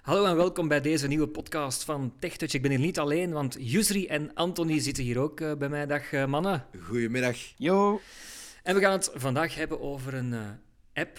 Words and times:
Hallo 0.00 0.24
en 0.24 0.36
welkom 0.36 0.68
bij 0.68 0.80
deze 0.80 1.06
nieuwe 1.06 1.28
podcast 1.28 1.84
van 1.84 2.12
TechTouch. 2.18 2.52
Ik 2.52 2.62
ben 2.62 2.70
hier 2.70 2.80
niet 2.80 2.98
alleen, 2.98 3.32
want 3.32 3.56
Yusri 3.58 4.06
en 4.06 4.34
Anthony 4.34 4.78
zitten 4.78 5.04
hier 5.04 5.18
ook 5.18 5.40
uh, 5.40 5.54
bij 5.54 5.68
mij. 5.68 5.86
Dag 5.86 6.12
uh, 6.12 6.26
mannen. 6.26 6.66
Goedemiddag. 6.82 7.36
Yo. 7.56 8.00
En 8.62 8.74
we 8.74 8.80
gaan 8.80 8.92
het 8.92 9.10
vandaag 9.14 9.54
hebben 9.54 9.80
over 9.80 10.14
een 10.14 10.32
uh, 10.32 10.48
app, 10.94 11.18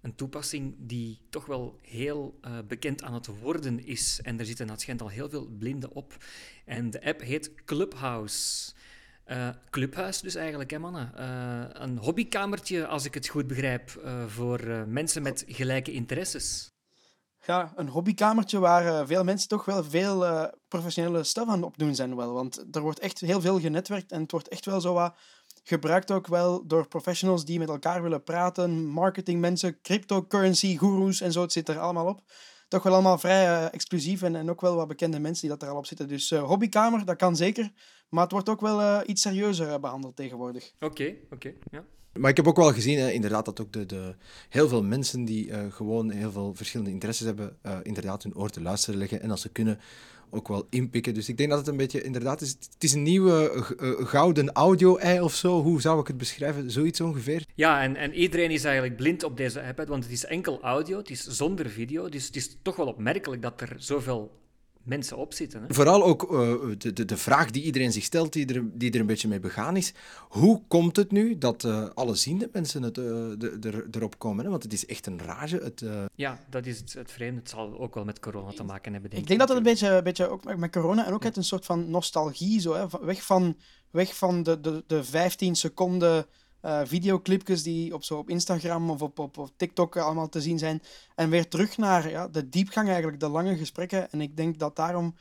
een 0.00 0.14
toepassing 0.14 0.74
die 0.78 1.20
toch 1.30 1.46
wel 1.46 1.78
heel 1.82 2.40
bekend 2.68 3.02
aan 3.02 3.14
het 3.14 3.26
worden 3.40 3.86
is. 3.86 4.20
En 4.22 4.38
er 4.38 4.46
zitten, 4.46 4.78
schijnt 4.78 5.02
al 5.02 5.08
heel 5.08 5.28
veel 5.28 5.48
blinden 5.58 5.92
op. 5.92 6.16
En 6.64 6.90
de 6.90 7.04
app 7.04 7.20
heet 7.20 7.64
Clubhouse. 7.64 8.72
Uh, 9.26 9.48
clubhuis 9.70 10.20
dus 10.20 10.34
eigenlijk, 10.34 10.70
hè 10.70 10.78
mannen. 10.78 11.12
Uh, 11.18 11.64
een 11.72 11.98
hobbykamertje, 11.98 12.86
als 12.86 13.04
ik 13.04 13.14
het 13.14 13.28
goed 13.28 13.46
begrijp, 13.46 14.02
uh, 14.04 14.26
voor 14.26 14.84
mensen 14.86 15.22
met 15.22 15.44
gelijke 15.46 15.92
interesses. 15.92 16.71
Ja, 17.46 17.72
een 17.76 17.88
hobbykamertje 17.88 18.58
waar 18.58 19.06
veel 19.06 19.24
mensen 19.24 19.48
toch 19.48 19.64
wel 19.64 19.84
veel 19.84 20.50
professionele 20.68 21.24
stuff 21.24 21.48
aan 21.48 21.62
opdoen 21.62 21.94
zijn 21.94 22.16
wel. 22.16 22.32
Want 22.32 22.64
er 22.72 22.80
wordt 22.80 22.98
echt 22.98 23.20
heel 23.20 23.40
veel 23.40 23.60
genetwerkt 23.60 24.12
en 24.12 24.20
het 24.20 24.30
wordt 24.30 24.48
echt 24.48 24.64
wel 24.64 24.80
zo 24.80 24.94
wat 24.94 25.14
gebruikt 25.62 26.10
ook 26.10 26.26
wel 26.26 26.66
door 26.66 26.88
professionals 26.88 27.44
die 27.44 27.58
met 27.58 27.68
elkaar 27.68 28.02
willen 28.02 28.22
praten, 28.22 28.86
marketingmensen, 28.86 29.80
cryptocurrency 29.80 30.78
gurus 30.78 31.20
en 31.20 31.32
zo, 31.32 31.40
het 31.42 31.52
zit 31.52 31.68
er 31.68 31.78
allemaal 31.78 32.06
op 32.06 32.22
toch 32.72 32.82
wel 32.82 32.92
allemaal 32.92 33.18
vrij 33.18 33.44
uh, 33.46 33.74
exclusief 33.74 34.22
en, 34.22 34.36
en 34.36 34.50
ook 34.50 34.60
wel 34.60 34.76
wat 34.76 34.88
bekende 34.88 35.18
mensen 35.18 35.48
die 35.48 35.58
dat 35.58 35.62
er 35.62 35.74
al 35.74 35.78
op 35.78 35.86
zitten. 35.86 36.08
Dus 36.08 36.30
hobbykamer, 36.30 37.04
dat 37.04 37.16
kan 37.16 37.36
zeker. 37.36 37.70
Maar 38.08 38.22
het 38.22 38.32
wordt 38.32 38.48
ook 38.48 38.60
wel 38.60 39.08
iets 39.08 39.22
serieuzer 39.22 39.80
behandeld 39.80 40.16
tegenwoordig. 40.16 40.72
Oké, 40.80 41.14
oké, 41.30 41.52
ja. 41.70 41.84
Maar 42.18 42.30
ik 42.30 42.36
heb 42.36 42.46
ook 42.46 42.56
wel 42.56 42.72
gezien, 42.72 42.98
hè, 42.98 43.10
inderdaad, 43.10 43.44
dat 43.44 43.60
ook 43.60 43.72
de, 43.72 43.86
de, 43.86 44.14
heel 44.48 44.68
veel 44.68 44.82
mensen 44.82 45.24
die 45.24 45.52
gewoon 45.70 46.10
heel 46.10 46.32
veel 46.32 46.54
verschillende 46.54 46.92
interesses 46.92 47.26
hebben, 47.26 47.56
inderdaad 47.82 48.22
hun 48.22 48.36
oor 48.36 48.50
te 48.50 48.62
luisteren 48.62 48.98
leggen. 48.98 49.22
En 49.22 49.30
als 49.30 49.40
ze 49.40 49.48
kunnen, 49.48 49.78
ook 50.34 50.48
wel 50.48 50.66
inpikken. 50.70 51.14
Dus 51.14 51.28
ik 51.28 51.36
denk 51.36 51.50
dat 51.50 51.58
het 51.58 51.68
een 51.68 51.76
beetje, 51.76 52.02
inderdaad, 52.02 52.40
is, 52.40 52.50
het 52.50 52.84
is 52.84 52.92
een 52.92 53.02
nieuwe 53.02 53.64
uh, 53.80 54.06
gouden 54.06 54.52
audio-ei 54.52 55.20
of 55.20 55.34
zo. 55.34 55.62
Hoe 55.62 55.80
zou 55.80 56.00
ik 56.00 56.06
het 56.06 56.16
beschrijven? 56.16 56.70
Zoiets 56.70 57.00
ongeveer. 57.00 57.44
Ja, 57.54 57.82
en, 57.82 57.96
en 57.96 58.14
iedereen 58.14 58.50
is 58.50 58.64
eigenlijk 58.64 58.96
blind 58.96 59.22
op 59.22 59.36
deze 59.36 59.62
app, 59.62 59.88
want 59.88 60.04
het 60.04 60.12
is 60.12 60.24
enkel 60.24 60.60
audio, 60.62 60.98
het 60.98 61.10
is 61.10 61.26
zonder 61.26 61.70
video. 61.70 62.08
Dus 62.08 62.26
het 62.26 62.36
is 62.36 62.56
toch 62.62 62.76
wel 62.76 62.86
opmerkelijk 62.86 63.42
dat 63.42 63.60
er 63.60 63.74
zoveel 63.76 64.40
mensen 64.82 65.16
op 65.16 65.32
zitten. 65.32 65.62
Hè? 65.62 65.74
Vooral 65.74 66.04
ook 66.04 66.32
uh, 66.32 66.54
de, 66.78 66.92
de, 66.92 67.04
de 67.04 67.16
vraag 67.16 67.50
die 67.50 67.62
iedereen 67.62 67.92
zich 67.92 68.04
stelt, 68.04 68.32
die 68.32 68.54
er, 68.54 68.64
die 68.72 68.90
er 68.90 69.00
een 69.00 69.06
beetje 69.06 69.28
mee 69.28 69.40
begaan 69.40 69.76
is. 69.76 69.94
Hoe 70.28 70.62
komt 70.68 70.96
het 70.96 71.10
nu 71.10 71.38
dat 71.38 71.64
uh, 71.64 71.88
alle 71.94 72.14
ziende 72.14 72.48
mensen 72.52 72.82
het, 72.82 72.98
uh, 72.98 73.04
de, 73.04 73.58
er, 73.60 73.86
erop 73.90 74.18
komen? 74.18 74.44
Hè? 74.44 74.50
Want 74.50 74.62
het 74.62 74.72
is 74.72 74.86
echt 74.86 75.06
een 75.06 75.20
rage. 75.22 75.56
Het, 75.56 75.84
Ja, 76.14 76.38
dat 76.50 76.66
is 76.66 76.78
het, 76.78 76.92
het 76.92 77.10
vreemde. 77.10 77.40
Het 77.40 77.50
zal 77.50 77.80
ook 77.80 77.94
wel 77.94 78.04
met 78.04 78.20
corona 78.20 78.50
te 78.50 78.64
maken 78.64 78.92
hebben, 78.92 79.10
denk 79.10 79.22
ik. 79.22 79.28
denk 79.28 79.40
dat 79.40 79.48
het 79.48 79.58
een 79.58 79.64
beetje, 79.64 79.88
een 79.88 80.04
beetje 80.04 80.28
ook 80.28 80.56
met 80.56 80.72
corona 80.72 81.06
en 81.06 81.12
ook 81.12 81.24
het 81.24 81.36
een 81.36 81.44
soort 81.44 81.64
van 81.64 81.90
nostalgie, 81.90 82.60
zo, 82.60 82.74
hè? 82.74 82.86
weg 83.00 83.22
van, 83.22 83.56
weg 83.90 84.16
van 84.16 84.42
de, 84.42 84.60
de, 84.60 84.84
de 84.86 85.04
15 85.04 85.56
seconden 85.56 86.26
uh, 86.62 86.80
videoclipjes 86.84 87.62
die 87.62 87.94
op, 87.94 88.04
zo 88.04 88.18
op 88.18 88.30
Instagram 88.30 88.90
of 88.90 89.02
op, 89.02 89.18
op, 89.18 89.38
op, 89.38 89.50
TikTok 89.56 89.96
allemaal 89.96 90.28
te 90.28 90.40
zien 90.40 90.58
zijn. 90.58 90.82
En 91.14 91.30
weer 91.30 91.48
terug 91.48 91.76
naar 91.76 92.10
ja, 92.10 92.28
de 92.28 92.48
diepgang, 92.48 92.88
eigenlijk, 92.88 93.20
de 93.20 93.28
lange 93.28 93.56
gesprekken. 93.56 94.10
En 94.10 94.20
ik 94.20 94.36
denk 94.36 94.58
dat 94.58 94.76
daarom 94.76 95.14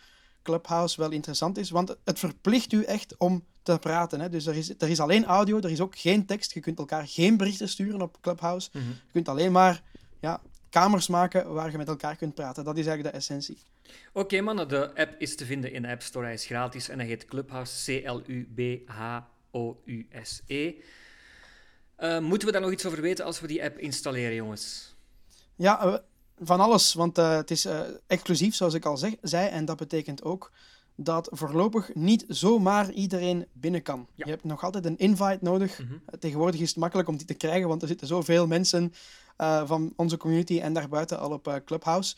Clubhouse 0.43 1.01
wel 1.01 1.11
interessant 1.11 1.57
is, 1.57 1.69
want 1.69 1.95
het 2.03 2.19
verplicht 2.19 2.73
u 2.73 2.83
echt 2.83 3.17
om 3.17 3.43
te 3.63 3.77
praten. 3.79 4.19
Hè. 4.19 4.29
Dus 4.29 4.45
er 4.45 4.55
is, 4.55 4.73
er 4.77 4.89
is 4.89 4.99
alleen 4.99 5.25
audio, 5.25 5.57
er 5.57 5.71
is 5.71 5.81
ook 5.81 5.97
geen 5.97 6.25
tekst. 6.25 6.53
Je 6.53 6.59
kunt 6.59 6.79
elkaar 6.79 7.07
geen 7.07 7.37
berichten 7.37 7.69
sturen 7.69 8.01
op 8.01 8.17
Clubhouse. 8.21 8.69
Mhm. 8.73 8.89
Je 8.89 9.11
kunt 9.11 9.29
alleen 9.29 9.51
maar 9.51 9.83
ja, 10.19 10.41
kamers 10.69 11.07
maken 11.07 11.53
waar 11.53 11.71
je 11.71 11.77
met 11.77 11.87
elkaar 11.87 12.15
kunt 12.15 12.35
praten. 12.35 12.63
Dat 12.63 12.77
is 12.77 12.85
eigenlijk 12.85 13.13
de 13.15 13.19
essentie. 13.19 13.57
Oké 14.09 14.19
okay, 14.19 14.39
mannen, 14.39 14.67
de 14.67 14.95
app 14.95 15.15
is 15.17 15.35
te 15.35 15.45
vinden 15.45 15.71
in 15.73 15.81
de 15.81 15.87
App 15.87 16.01
Store. 16.01 16.25
Hij 16.25 16.33
is 16.33 16.45
gratis 16.45 16.89
en 16.89 16.99
hij 16.99 17.07
heet 17.07 17.25
Clubhouse, 17.25 18.01
C-L-U-B-H-O-U-S-E. 18.01 18.81
Uh, 22.01 22.19
moeten 22.19 22.47
we 22.47 22.53
daar 22.53 22.61
nog 22.61 22.71
iets 22.71 22.85
over 22.85 23.01
weten 23.01 23.25
als 23.25 23.39
we 23.39 23.47
die 23.47 23.63
app 23.63 23.77
installeren, 23.77 24.35
jongens? 24.35 24.95
Ja, 25.55 25.85
uh, 25.85 25.95
van 26.39 26.59
alles. 26.59 26.93
Want 26.93 27.17
uh, 27.17 27.35
het 27.35 27.51
is 27.51 27.67
exclusief, 28.07 28.55
zoals 28.55 28.73
ik 28.73 28.85
al 28.85 28.97
zeg, 28.97 29.13
zei. 29.21 29.47
En 29.47 29.65
dat 29.65 29.77
betekent 29.77 30.23
ook 30.23 30.51
dat 30.95 31.29
voorlopig 31.31 31.95
niet 31.95 32.25
zomaar 32.27 32.91
iedereen 32.91 33.45
binnen 33.53 33.81
kan. 33.81 34.07
Ja. 34.15 34.25
Je 34.25 34.31
hebt 34.31 34.43
nog 34.43 34.63
altijd 34.63 34.85
een 34.85 34.97
invite 34.97 35.37
nodig. 35.41 35.79
Mm 35.79 35.87
-hmm. 35.87 36.19
Tegenwoordig 36.19 36.61
is 36.61 36.69
het 36.69 36.77
makkelijk 36.77 37.07
om 37.07 37.17
die 37.17 37.25
te 37.25 37.33
krijgen, 37.33 37.67
want 37.67 37.81
er 37.81 37.87
zitten 37.87 38.07
zoveel 38.07 38.47
mensen 38.47 38.93
van 39.65 39.93
onze 39.95 40.17
community 40.17 40.59
en 40.59 40.73
daarbuiten 40.73 41.19
al 41.19 41.31
op 41.31 41.61
Clubhouse. 41.65 42.15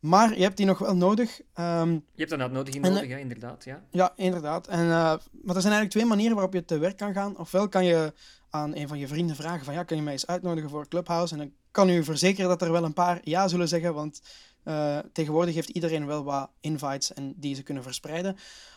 Maar 0.00 0.36
je 0.36 0.42
hebt 0.42 0.56
die 0.56 0.66
nog 0.66 0.78
wel 0.78 0.96
nodig. 0.96 1.40
Um, 1.58 1.92
je 2.14 2.24
hebt 2.24 2.30
dat 2.30 2.50
nodig 2.50 2.74
in 2.74 2.80
nodig, 2.80 3.08
ja, 3.08 3.16
inderdaad. 3.16 3.64
Ja, 3.64 3.82
ja 3.90 4.12
inderdaad. 4.16 4.68
En, 4.68 4.86
maar 4.88 5.20
er 5.20 5.20
zijn 5.44 5.54
eigenlijk 5.54 5.90
twee 5.90 6.04
manieren 6.04 6.34
waarop 6.34 6.54
je 6.54 6.64
te 6.64 6.78
werk 6.78 6.96
kan 6.96 7.12
gaan. 7.12 7.38
Ofwel 7.38 7.68
kan 7.68 7.84
je 7.84 8.12
aan 8.54 8.76
een 8.76 8.88
van 8.88 8.98
je 8.98 9.08
vrienden 9.08 9.36
vragen 9.36 9.64
van 9.64 9.74
ja, 9.74 9.82
kan 9.82 9.96
je 9.96 10.02
mij 10.02 10.12
eens 10.12 10.26
uitnodigen 10.26 10.70
voor 10.70 10.88
Clubhouse? 10.88 11.32
En 11.32 11.38
dan 11.38 11.52
kan 11.70 11.88
u 11.88 12.04
verzekeren 12.04 12.48
dat 12.48 12.62
er 12.62 12.72
wel 12.72 12.84
een 12.84 12.92
paar 12.92 13.20
ja 13.22 13.48
zullen 13.48 13.68
zeggen, 13.68 13.94
want 13.94 14.20
uh, 14.64 14.98
tegenwoordig 15.12 15.54
heeft 15.54 15.68
iedereen 15.68 16.06
wel 16.06 16.24
wat 16.24 16.50
invites 16.60 17.12
en 17.12 17.34
die 17.36 17.54
ze 17.54 17.62
kunnen 17.62 17.82
verspreiden. 17.82 18.36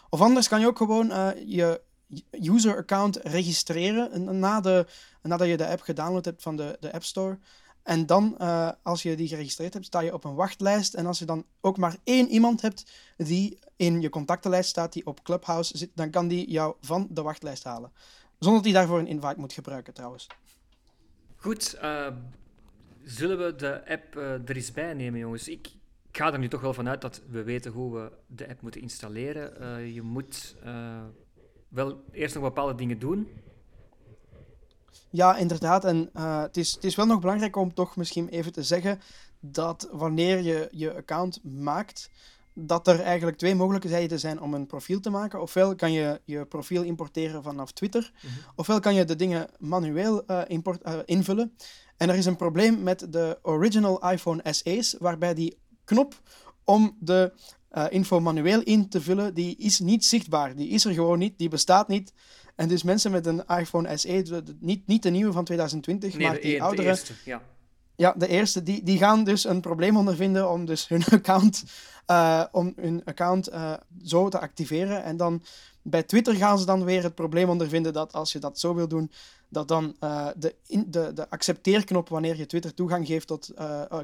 Of 0.10 0.22
anders 0.22 0.48
kan 0.48 0.60
je 0.60 0.68
ook 0.68 0.78
gewoon 0.78 1.12
uh, 1.12 1.30
je 1.46 1.82
user 2.32 2.78
account 2.78 3.16
registreren 3.16 4.40
na 4.40 4.62
de, 4.62 4.86
nadat 5.22 5.48
je 5.48 5.58
de 5.58 5.68
app 5.68 5.82
gedownload 5.82 6.26
hebt 6.26 6.42
van 6.42 6.56
de, 6.56 6.78
de 6.80 6.94
App 6.94 7.04
Store. 7.04 7.38
En 7.84 8.06
dan, 8.06 8.36
uh, 8.42 8.70
als 8.84 9.04
je 9.04 9.16
die 9.16 9.28
geregistreerd 9.28 9.74
hebt, 9.74 9.86
sta 9.86 10.00
je 10.00 10.14
op 10.14 10.24
een 10.24 10.36
wachtlijst. 10.36 10.94
En 10.94 11.06
als 11.06 11.20
je 11.20 11.26
dan 11.26 11.46
ook 11.62 11.78
maar 11.78 11.96
één 12.04 12.30
iemand 12.30 12.62
hebt 12.62 12.92
die 13.18 13.60
in 13.76 14.02
je 14.02 14.10
contactenlijst 14.10 14.70
staat, 14.70 14.94
die 14.94 15.06
op 15.06 15.24
Clubhouse 15.24 15.78
zit, 15.78 15.92
dan 15.96 16.10
kan 16.10 16.28
die 16.28 16.52
jou 16.52 16.76
van 16.82 17.08
de 17.10 17.22
wachtlijst 17.22 17.64
halen. 17.64 17.92
Zonder 18.40 18.64
dat 18.64 18.72
hij 18.72 18.82
daarvoor 18.82 19.00
een 19.00 19.08
invite 19.08 19.40
moet 19.40 19.54
gebruiken, 19.54 19.94
trouwens. 19.94 20.28
Goed, 21.36 21.78
uh, 21.82 22.08
zullen 23.04 23.38
we 23.38 23.56
de 23.56 23.90
app 23.90 24.16
uh, 24.16 24.50
er 24.50 24.56
eens 24.56 24.72
bij 24.72 24.94
nemen, 24.94 25.20
jongens? 25.20 25.48
Ik, 25.48 25.68
ga 26.12 26.34
er 26.34 26.40
nu 26.40 26.48
toch 26.48 26.62
wel 26.62 26.74
vanuit 26.74 27.02
dat 27.02 27.22
we 27.30 27.44
weten 27.44 27.72
hoe 27.72 27.94
we 27.94 28.12
de 28.28 28.50
app 28.50 28.62
moeten 28.62 28.82
installeren. 28.82 29.62
Uh, 29.62 29.94
je 29.94 30.02
moet 30.02 30.56
wel 31.68 32.04
eerst 32.12 32.36
nog 32.36 32.44
bepaalde 32.44 32.76
dingen 32.76 33.00
doen. 33.00 33.28
Ja, 35.10 35.38
inderdaad. 35.38 35.86
En 35.86 36.10
het, 36.14 36.58
is, 36.58 36.74
het 36.74 36.84
is 36.84 36.96
wel 36.96 37.06
nog 37.06 37.20
belangrijk 37.20 37.56
om 37.56 37.74
toch 37.74 37.96
misschien 37.96 38.28
even 38.28 38.52
te 38.52 38.64
zeggen 38.64 39.00
dat 39.40 39.90
wanneer 39.92 40.42
je 40.42 40.68
je 40.72 40.94
account 40.94 41.44
maakt, 41.44 42.10
dat 42.60 42.88
er 42.88 43.00
eigenlijk 43.00 43.38
twee 43.38 43.56
mogelijkheden 43.56 44.20
zijn 44.20 44.42
om 44.42 44.54
een 44.54 44.66
profiel 44.66 45.00
te 45.00 45.10
maken. 45.10 45.42
Ofwel 45.42 45.76
kan 45.76 45.92
je 45.92 46.22
je 46.26 46.46
profiel 46.46 46.84
importeren 46.84 47.44
vanaf 47.44 47.72
Twitter, 47.72 48.12
mhm. 48.22 48.34
ofwel 48.56 48.80
kan 48.80 48.96
je 48.96 49.06
de 49.06 49.16
dingen 49.16 49.48
manueel 49.60 50.24
uh, 50.28 50.42
import, 50.48 50.88
uh, 50.88 50.94
invullen. 51.06 51.54
En 51.98 52.10
er 52.10 52.16
is 52.16 52.26
een 52.26 52.36
probleem 52.36 52.84
met 52.84 53.08
de 53.10 53.40
original 53.42 54.12
iPhone 54.12 54.54
SE's, 54.54 54.96
waarbij 55.00 55.34
die 55.34 55.58
knop 55.84 56.22
om 56.64 56.98
de 57.00 57.34
uh, 57.72 57.86
info 57.90 58.20
manueel 58.20 58.62
in 58.62 58.90
te 58.90 59.02
vullen, 59.02 59.34
die 59.34 59.56
is 59.58 59.80
niet 59.80 60.06
zichtbaar. 60.06 60.56
Die 60.56 60.70
is 60.70 60.86
er 60.86 60.94
gewoon 60.94 61.20
niet, 61.20 61.38
die 61.38 61.50
bestaat 61.50 61.88
niet. 61.88 62.14
En 62.56 62.68
dus 62.68 62.84
mensen 62.84 63.12
met 63.12 63.26
een 63.26 63.46
iPhone 63.46 63.98
SE, 63.98 64.44
niet, 64.60 64.88
niet 64.88 65.04
de 65.04 65.10
nieuwe 65.10 65.32
van 65.32 65.44
2020, 65.44 66.14
nee, 66.14 66.28
maar 66.28 66.36
de, 66.36 66.42
die 66.42 66.56
de 66.56 66.62
oudere... 66.62 66.98
Ja. 67.26 67.42
Ja, 67.98 68.14
de 68.18 68.28
eerste, 68.28 68.64
die, 68.64 68.84
die 68.84 68.98
gaan 68.98 69.24
dus 69.24 69.46
een 69.46 69.62
probleem 69.62 69.98
ondervinden 69.98 70.50
om 70.50 70.66
dus 70.66 70.88
hun 70.88 71.04
account, 71.20 71.64
uh, 72.08 72.44
om 72.52 72.74
hun 72.76 73.02
account 73.06 73.50
uh, 73.50 73.74
zo 74.04 74.30
te 74.30 74.40
activeren. 74.40 75.04
En 75.04 75.18
dan 75.18 75.44
bij 75.82 76.04
Twitter 76.04 76.36
gaan 76.36 76.60
ze 76.60 76.66
dan 76.66 76.84
weer 76.84 77.04
het 77.04 77.16
probleem 77.16 77.50
ondervinden 77.50 77.94
dat 77.94 78.14
als 78.14 78.32
je 78.32 78.40
dat 78.40 78.60
zo 78.60 78.76
wil 78.76 78.88
doen, 78.88 79.12
dat 79.50 79.68
dan 79.68 79.96
uh, 80.00 80.28
de, 80.36 80.56
in, 80.68 80.92
de, 80.92 81.14
de 81.14 81.30
accepteerknop 81.30 82.10
wanneer 82.10 82.38
je 82.38 82.46
Twitter 82.46 82.74
toegang 82.74 83.08
geeft 83.08 83.28
tot, 83.28 83.52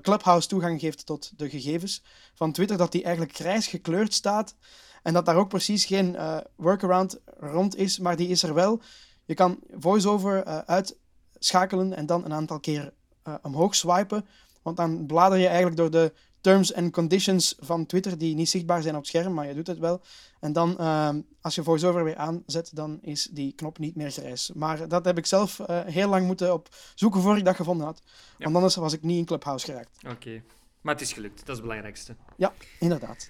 Clubhouse 0.02 0.48
toegang 0.48 0.80
geeft 0.80 1.06
tot 1.06 1.32
de 1.38 1.50
gegevens 1.50 2.04
van 2.34 2.52
Twitter, 2.52 2.78
dat 2.78 2.92
die 2.92 3.04
eigenlijk 3.04 3.36
grijs 3.36 3.68
gekleurd 3.68 4.14
staat. 4.14 4.56
En 5.04 5.14
dat 5.14 5.26
daar 5.26 5.36
ook 5.36 5.50
precies 5.50 5.86
geen 5.86 6.18
workaround 6.56 7.20
rond 7.40 7.76
is, 7.76 8.00
maar 8.00 8.16
die 8.16 8.28
is 8.28 8.44
er 8.44 8.54
wel. 8.54 8.82
Je 9.26 9.34
kan 9.34 9.60
voiceover 9.80 10.44
uitschakelen 10.66 11.96
en 11.96 12.06
dan 12.06 12.26
een 12.26 12.34
aantal 12.34 12.60
keer 12.60 12.94
uh, 13.28 13.36
omhoog 13.42 13.76
swipen. 13.76 14.26
Want 14.62 14.78
dan 14.78 15.06
blader 15.06 15.38
je 15.38 15.48
eigenlijk 15.48 15.78
door 15.78 15.92
de 15.92 16.14
terms 16.42 16.74
and 16.74 16.92
conditions 16.92 17.56
van 17.60 17.86
Twitter, 17.86 18.18
die 18.18 18.36
niet 18.36 18.50
zichtbaar 18.50 18.82
zijn 18.82 18.96
op 18.96 19.02
het 19.02 19.10
scherm, 19.10 19.34
maar 19.34 19.48
je 19.48 19.54
doet 19.54 19.68
het 19.68 19.80
wel. 19.80 20.02
En 20.40 20.54
dan, 20.54 20.78
uh, 20.80 21.10
als 21.42 21.56
je 21.56 21.64
VoiceOver 21.64 22.04
weer 22.04 22.16
aanzet, 22.16 22.76
dan 22.76 23.00
is 23.02 23.30
die 23.32 23.54
knop 23.54 23.78
niet 23.78 23.96
meer 23.96 24.12
grijs. 24.12 24.52
Maar 24.54 24.88
dat 24.88 25.06
heb 25.06 25.18
ik 25.18 25.26
zelf 25.26 25.60
uh, 25.60 25.66
heel 25.86 26.10
lang 26.10 26.26
moeten 26.26 26.54
opzoeken 26.54 27.22
voor 27.22 27.38
ik 27.38 27.46
dat 27.46 27.56
gevonden 27.56 27.86
had. 27.86 28.02
Ja. 28.06 28.44
Want 28.44 28.56
anders 28.56 28.76
was 28.76 28.94
ik 28.94 29.04
niet 29.04 29.18
in 29.18 29.26
Clubhouse 29.26 29.66
geraakt. 29.66 29.98
Oké, 30.04 30.14
okay. 30.14 30.44
maar 30.82 30.94
het 30.94 31.04
is 31.04 31.14
gelukt. 31.14 31.38
Dat 31.38 31.48
is 31.48 31.54
het 31.54 31.62
belangrijkste. 31.62 32.16
Ja, 32.38 32.54
inderdaad. 32.80 33.30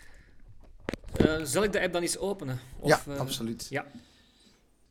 Uh, 1.21 1.43
zal 1.43 1.63
ik 1.63 1.71
de 1.71 1.81
app 1.81 1.93
dan 1.93 2.01
eens 2.01 2.17
openen? 2.17 2.59
Of, 2.79 3.05
ja, 3.05 3.15
absoluut. 3.17 3.67
Ja. 3.69 3.85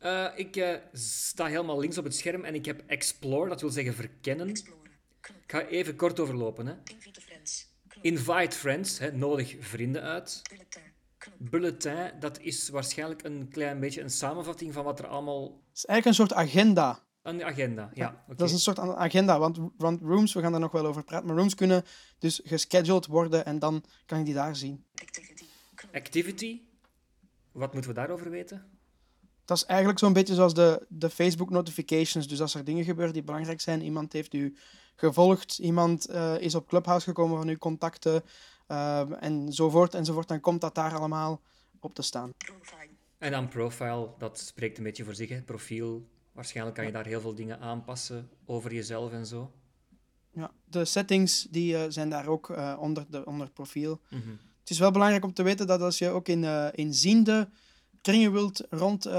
Uh, 0.03 0.27
ik 0.35 0.55
uh, 0.55 0.75
sta 0.93 1.45
helemaal 1.45 1.79
links 1.79 1.97
op 1.97 2.03
het 2.03 2.15
scherm 2.15 2.43
en 2.43 2.55
ik 2.55 2.65
heb 2.65 2.83
Explore, 2.87 3.49
dat 3.49 3.61
wil 3.61 3.69
zeggen 3.69 3.93
verkennen. 3.93 4.47
Explore. 4.47 4.82
Ik 5.27 5.51
ga 5.51 5.65
even 5.65 5.95
kort 5.95 6.19
overlopen. 6.19 6.67
Hè. 6.67 6.73
Invite 8.01 8.57
friends, 8.57 8.99
hè, 8.99 9.11
nodig 9.11 9.55
vrienden 9.59 10.01
uit. 10.01 10.41
Bulletin. 11.37 12.11
Dat 12.19 12.39
is 12.39 12.69
waarschijnlijk 12.69 13.23
een 13.23 13.47
klein 13.51 13.79
beetje 13.79 14.01
een 14.01 14.09
samenvatting 14.09 14.73
van 14.73 14.83
wat 14.83 14.99
er 14.99 15.07
allemaal... 15.07 15.43
Het 15.43 15.77
is 15.77 15.85
eigenlijk 15.85 16.05
een 16.05 16.27
soort 16.27 16.39
agenda. 16.39 17.03
Een 17.21 17.43
agenda, 17.43 17.89
ja. 17.93 18.23
Dat 18.27 18.47
is 18.47 18.53
een 18.53 18.59
soort 18.59 18.79
agenda, 18.79 19.39
want, 19.39 19.59
want 19.77 20.01
rooms, 20.01 20.33
we 20.33 20.41
gaan 20.41 20.51
daar 20.51 20.61
nog 20.61 20.71
wel 20.71 20.85
over 20.85 21.03
praten, 21.03 21.27
maar 21.27 21.35
rooms 21.35 21.55
kunnen 21.55 21.83
dus 22.19 22.41
gescheduled 22.43 23.05
worden 23.05 23.45
en 23.45 23.59
dan 23.59 23.83
kan 24.05 24.17
je 24.17 24.23
die 24.25 24.33
daar 24.33 24.55
zien. 24.55 24.85
Activity, 25.91 26.61
wat 27.51 27.73
moeten 27.73 27.91
we 27.91 27.97
daarover 27.97 28.29
weten? 28.29 28.71
Dat 29.45 29.57
is 29.57 29.65
eigenlijk 29.65 29.99
zo'n 29.99 30.13
beetje 30.13 30.33
zoals 30.33 30.53
de, 30.53 30.85
de 30.89 31.09
Facebook 31.09 31.49
notifications. 31.49 32.27
Dus 32.27 32.41
als 32.41 32.55
er 32.55 32.63
dingen 32.63 32.83
gebeuren 32.83 33.13
die 33.13 33.23
belangrijk 33.23 33.61
zijn, 33.61 33.81
iemand 33.81 34.13
heeft 34.13 34.33
u 34.33 34.55
gevolgd, 34.95 35.57
iemand 35.57 36.05
eh, 36.05 36.39
is 36.39 36.55
op 36.55 36.67
Clubhouse 36.67 37.05
gekomen 37.05 37.37
van 37.37 37.47
uw 37.47 37.57
contacten, 37.57 38.23
uh, 38.67 39.23
enzovoort, 39.23 39.93
enzovoort, 39.93 40.27
dan 40.27 40.39
komt 40.39 40.61
dat 40.61 40.75
daar 40.75 40.95
allemaal 40.95 41.41
op 41.79 41.93
te 41.93 42.01
staan. 42.01 42.31
En 43.17 43.31
dan 43.31 43.47
profile, 43.47 44.09
dat 44.17 44.39
spreekt 44.39 44.77
een 44.77 44.83
beetje 44.83 45.03
voor 45.03 45.15
zich, 45.15 45.29
hè. 45.29 45.41
profiel. 45.41 46.07
Waarschijnlijk 46.31 46.75
kan 46.75 46.85
je 46.85 46.91
daar 46.91 47.05
heel 47.05 47.21
veel 47.21 47.35
dingen 47.35 47.59
aanpassen 47.59 48.29
over 48.45 48.73
jezelf 48.73 49.11
en 49.11 49.25
zo. 49.25 49.51
Ja, 50.31 50.51
de 50.63 50.85
settings 50.85 51.47
die, 51.49 51.73
uh, 51.73 51.83
zijn 51.87 52.09
daar 52.09 52.27
ook 52.27 52.53
onder, 52.79 53.05
de, 53.09 53.25
onder 53.25 53.49
profiel. 53.49 54.01
Mhm. 54.09 54.29
Het 54.59 54.69
is 54.69 54.79
wel 54.79 54.91
belangrijk 54.91 55.23
om 55.23 55.33
te 55.33 55.43
weten 55.43 55.67
dat 55.67 55.81
als 55.81 55.97
je 55.97 56.09
ook 56.09 56.27
in, 56.27 56.43
in 56.73 56.93
ziende 56.93 57.49
kringen 58.03 58.31
wilt 58.31 58.65
rond 58.69 59.09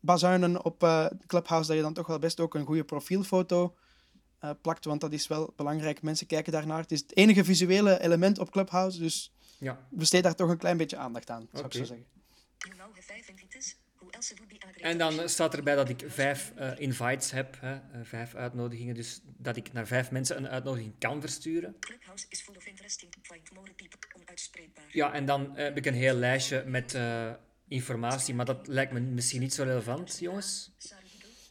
bazuinen 0.00 0.64
op 0.64 0.78
Clubhouse, 1.26 1.68
dat 1.68 1.76
je 1.76 1.82
dan 1.82 1.94
toch 1.94 2.06
wel 2.06 2.18
best 2.18 2.40
ook 2.40 2.54
een 2.54 2.66
goede 2.66 2.84
profielfoto 2.84 3.74
plakt, 4.60 4.84
want 4.84 5.00
dat 5.00 5.12
is 5.12 5.26
wel 5.26 5.52
belangrijk. 5.56 6.02
Mensen 6.02 6.26
kijken 6.26 6.52
daarnaar. 6.52 6.80
Het 6.80 6.92
is 6.92 7.00
het 7.00 7.16
enige 7.16 7.44
visuele 7.44 8.02
element 8.02 8.38
op 8.38 8.50
Clubhouse, 8.50 8.98
dus 8.98 9.32
Ja, 9.58 9.86
besteed 9.90 10.22
daar 10.22 10.34
toch 10.34 10.50
een 10.50 10.58
klein 10.58 10.76
beetje 10.76 10.96
aandacht 10.96 11.30
aan, 11.30 11.48
zou 11.52 11.66
ik 11.66 11.72
zo 11.72 11.84
zeggen. 11.84 12.06
En 14.80 14.98
dan 14.98 15.28
staat 15.28 15.54
erbij 15.54 15.74
dat 15.74 15.88
ik 15.88 16.04
vijf 16.06 16.52
eh, 16.56 16.70
invites 16.78 17.30
heb, 17.30 17.56
hè, 17.60 17.74
eh, 17.74 17.80
vijf 18.02 18.34
uitnodigingen, 18.34 18.94
dus 18.94 19.20
dat 19.24 19.56
ik 19.56 19.72
naar 19.72 19.86
vijf 19.86 20.10
mensen 20.10 20.36
een 20.36 20.48
uitnodiging 20.48 20.94
kan 20.98 21.20
versturen. 21.20 21.76
Clubhouse 21.80 22.26
is 22.28 22.40
full 22.40 22.56
of 22.56 22.66
interesting. 22.66 23.14
Find 23.22 23.52
more 23.52 23.72
people. 23.76 23.98
Onuitspreekbaar. 24.22 24.84
Ja, 24.90 25.12
en 25.12 25.24
dan 25.24 25.56
eh, 25.56 25.64
heb 25.64 25.76
ik 25.76 25.86
een 25.86 25.94
heel 25.94 26.14
lijstje 26.14 26.64
met 26.66 26.94
eh, 26.94 27.32
informatie, 27.74 28.34
maar 28.34 28.44
dat 28.44 28.66
lijkt 28.66 28.92
me 28.92 29.00
misschien 29.00 29.40
niet 29.40 29.54
zo 29.54 29.62
relevant, 29.62 30.18
jongens. 30.18 30.72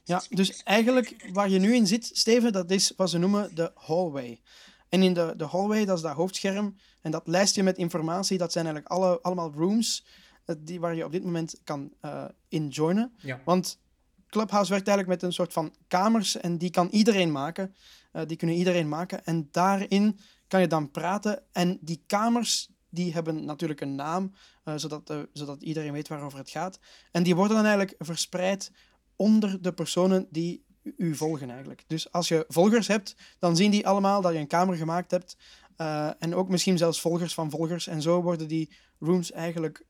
Ja, 0.04 0.24
dus 0.30 0.64
eigenlijk 0.64 1.30
waar 1.34 1.50
je 1.50 1.60
nu 1.60 1.75
in 1.75 1.88
zit, 1.88 2.10
Steven, 2.14 2.52
dat 2.52 2.72
is 2.72 2.94
wat 2.96 3.10
ze 3.10 3.18
noemen 3.18 3.56
de 3.56 3.72
hallway. 3.75 4.42
En 4.90 5.04
in 5.04 5.14
de, 5.14 5.34
de 5.38 5.46
hallway, 5.46 5.86
dat 5.86 5.98
is 5.98 6.04
dat 6.04 6.16
hoofdscherm. 6.16 6.75
En 7.02 7.12
dat 7.12 7.28
lijstje 7.28 7.64
met 7.64 7.78
informatie, 7.78 8.38
dat 8.38 8.52
zijn 8.52 8.66
eigenlijk 8.66 8.96
alle, 8.96 9.22
allemaal 9.22 9.52
rooms 9.56 10.06
eh, 10.46 10.56
die, 10.60 10.80
waar 10.80 10.96
je 10.96 11.06
op 11.06 11.12
dit 11.12 11.24
moment 11.24 11.62
kan 11.64 11.94
eh 12.02 12.26
in 12.50 12.68
joinen. 12.68 13.14
Ja. 13.18 13.42
Want 13.46 13.80
Clubhouse 14.28 14.72
werkt 14.72 14.88
eigenlijk 14.88 15.22
met 15.22 15.30
een 15.30 15.36
soort 15.36 15.54
van 15.54 15.74
kamers 15.88 16.38
en 16.38 16.58
die 16.58 16.69
kan 16.69 16.88
iedereen 16.92 17.31
maken. 17.31 17.76
Eh, 18.12 18.22
die 18.28 18.38
kunnen 18.38 18.56
iedereen 18.56 18.90
maken. 18.90 19.26
En 19.26 19.48
daarin 19.52 20.19
kan 20.48 20.62
je 20.62 20.68
dan 20.68 20.92
praten. 20.92 21.44
En 21.52 21.78
die 21.81 22.04
kamers, 22.08 22.69
die 22.94 23.13
hebben 23.13 23.45
natuurlijk 23.45 23.81
een 23.81 23.95
naam, 23.95 24.34
eh, 24.63 24.74
zodat, 24.75 25.10
eh, 25.10 25.19
zodat 25.34 25.62
iedereen 25.63 25.92
weet 25.92 26.07
waarover 26.07 26.38
het 26.40 26.50
gaat. 26.50 26.80
En 27.12 27.24
die 27.24 27.36
worden 27.36 27.56
dan 27.56 27.66
eigenlijk 27.66 27.95
verspreid 28.00 28.72
onder 29.16 29.62
de 29.62 29.74
personen 29.74 30.28
die 30.30 30.63
u- 30.98 31.16
volgen 31.16 31.50
eigenlijk. 31.50 31.84
Dus 31.88 32.12
als 32.12 32.28
je 32.28 32.45
volgers 32.48 32.88
hebt, 32.88 33.16
dan 33.40 33.56
zien 33.56 33.72
die 33.72 33.88
allemaal 33.88 34.22
dat 34.22 34.34
je 34.34 34.40
een 34.40 34.48
kamer 34.48 34.75
gemaakt 34.75 35.12
hebt. 35.12 35.38
Eh, 35.75 36.10
en 36.19 36.36
ook 36.36 36.50
misschien 36.50 36.78
zelfs 36.78 37.01
volgers 37.01 37.34
van 37.34 37.50
volgers. 37.50 37.88
En 37.88 38.01
zo 38.01 38.22
worden 38.22 38.48
die 38.48 38.69
rooms 39.00 39.31
eigenlijk 39.31 39.86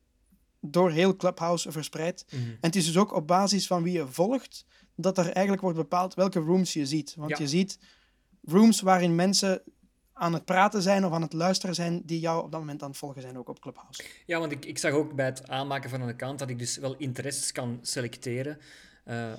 door 0.60 0.90
heel 0.90 1.16
Clubhouse 1.16 1.72
verspreid. 1.72 2.24
Mhm. 2.30 2.42
En 2.42 2.56
het 2.60 2.76
is 2.76 2.86
dus 2.86 2.96
ook 2.96 3.14
op 3.14 3.26
basis 3.26 3.66
van 3.66 3.82
wie 3.82 3.92
je 3.92 4.06
volgt, 4.06 4.64
dat 4.96 5.18
er 5.18 5.24
eigenlijk 5.30 5.60
wordt 5.62 5.76
bepaald 5.78 6.14
welke 6.14 6.38
rooms 6.40 6.72
je 6.72 6.86
ziet. 6.86 7.14
Want 7.16 7.30
Ja. 7.30 7.36
je 7.38 7.48
ziet 7.48 7.78
rooms 8.44 8.80
waarin 8.80 9.14
mensen 9.14 9.62
aan 10.14 10.32
het 10.32 10.44
praten 10.44 10.82
zijn 10.82 11.04
of 11.04 11.12
aan 11.12 11.22
het 11.22 11.32
luisteren 11.32 11.74
zijn, 11.74 12.02
die 12.04 12.20
jou 12.20 12.44
op 12.44 12.50
dat 12.50 12.60
moment 12.60 12.82
aan 12.82 12.88
het 12.88 12.98
volgen 12.98 13.22
zijn, 13.22 13.38
ook 13.38 13.48
op 13.48 13.60
Clubhouse. 13.60 14.02
Ja, 14.26 14.38
want 14.38 14.52
ik, 14.52 14.64
ik 14.64 14.78
zag 14.78 14.92
ook 14.92 15.14
bij 15.14 15.24
het 15.24 15.48
aanmaken 15.48 15.90
van 15.90 16.00
een 16.00 16.08
account 16.08 16.38
dat 16.38 16.50
ik 16.50 16.58
dus 16.58 16.76
wel 16.76 16.94
interesses 16.98 17.52
kan 17.52 17.78
selecteren. 17.82 18.58
Eh, 19.04 19.32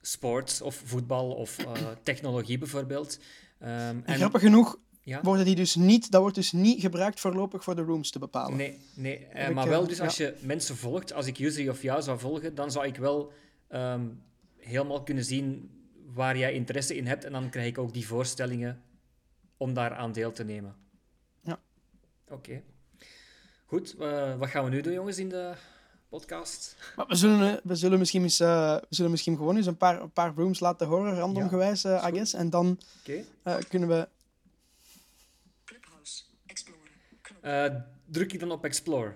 sport 0.00 0.60
of 0.62 0.82
voetbal 0.84 1.30
of 1.30 1.58
eh, 1.58 1.72
technologie 2.02 2.58
bijvoorbeeld. 2.58 3.18
Ehm, 3.58 4.00
En, 4.04 4.16
grappig 4.16 4.40
genoeg 4.40 4.78
ja, 5.02 5.20
worden 5.22 5.44
die 5.44 5.54
dus 5.54 5.74
niet, 5.74 6.10
dat 6.10 6.20
wordt 6.20 6.36
dus 6.36 6.52
niet 6.52 6.80
gebruikt 6.80 7.20
voorlopig 7.20 7.64
voor 7.64 7.76
de 7.76 7.82
rooms 7.82 8.10
te 8.10 8.18
bepalen. 8.18 8.56
nee, 8.56 8.78
nee 8.94 9.26
eh, 9.26 9.54
maar 9.54 9.68
wel 9.68 9.86
dus 9.86 9.96
ja. 9.96 10.04
als 10.04 10.16
je 10.16 10.34
mensen 10.40 10.76
volgt, 10.76 11.12
als 11.12 11.26
ik 11.26 11.36
Yusri 11.36 11.70
of 11.70 11.82
jou 11.82 12.02
zou 12.02 12.18
volgen, 12.18 12.54
dan 12.54 12.70
zou 12.70 12.86
ik 12.86 12.96
wel 12.96 13.32
ehm, 13.68 14.06
helemaal 14.56 15.02
kunnen 15.02 15.24
zien 15.24 15.70
waar 16.14 16.38
jij 16.38 16.52
interesse 16.52 16.96
in 16.96 17.06
hebt 17.06 17.24
en 17.24 17.32
dan 17.32 17.50
krijg 17.50 17.66
ik 17.66 17.78
ook 17.78 17.92
die 17.92 18.06
voorstellingen 18.06 18.82
om 19.62 19.74
daar 19.74 19.94
aan 19.94 20.12
deel 20.12 20.32
te 20.32 20.44
nemen. 20.44 20.74
Ja. 21.40 21.60
Oké. 22.28 22.62
Goed, 23.66 23.96
eh, 23.98 24.36
wat 24.38 24.48
gaan 24.48 24.64
we 24.64 24.70
nu 24.70 24.80
doen 24.80 24.92
jongens 24.92 25.18
in 25.18 25.28
de 25.28 25.54
podcast? 26.08 26.76
Maar 26.96 27.06
we 27.06 27.14
zullen, 27.14 27.56
eh, 27.56 27.64
we 27.64 27.74
zullen, 27.74 27.98
misschien, 27.98 28.22
eens, 28.22 28.40
eh, 28.40 28.74
we 28.76 28.86
zullen 28.94 29.10
misschien 29.10 29.36
gewoon 29.36 29.56
eens 29.56 29.66
een 29.66 29.76
paar, 29.76 30.00
een 30.00 30.10
paar 30.10 30.34
rooms 30.34 30.60
laten 30.60 30.86
horen, 30.86 31.14
randomgewijs, 31.14 31.84
eh 31.84 31.94
is 31.94 32.08
I 32.08 32.12
guess. 32.12 32.32
En 32.34 32.50
dan 32.50 32.78
Oké. 33.00 33.24
eh, 33.42 33.56
kunnen 33.68 33.88
we... 33.88 34.08
Clubhouse. 35.64 36.22
Eh, 37.40 37.74
druk 38.04 38.32
ik 38.32 38.40
dan 38.40 38.50
op 38.50 38.64
Explore? 38.64 39.12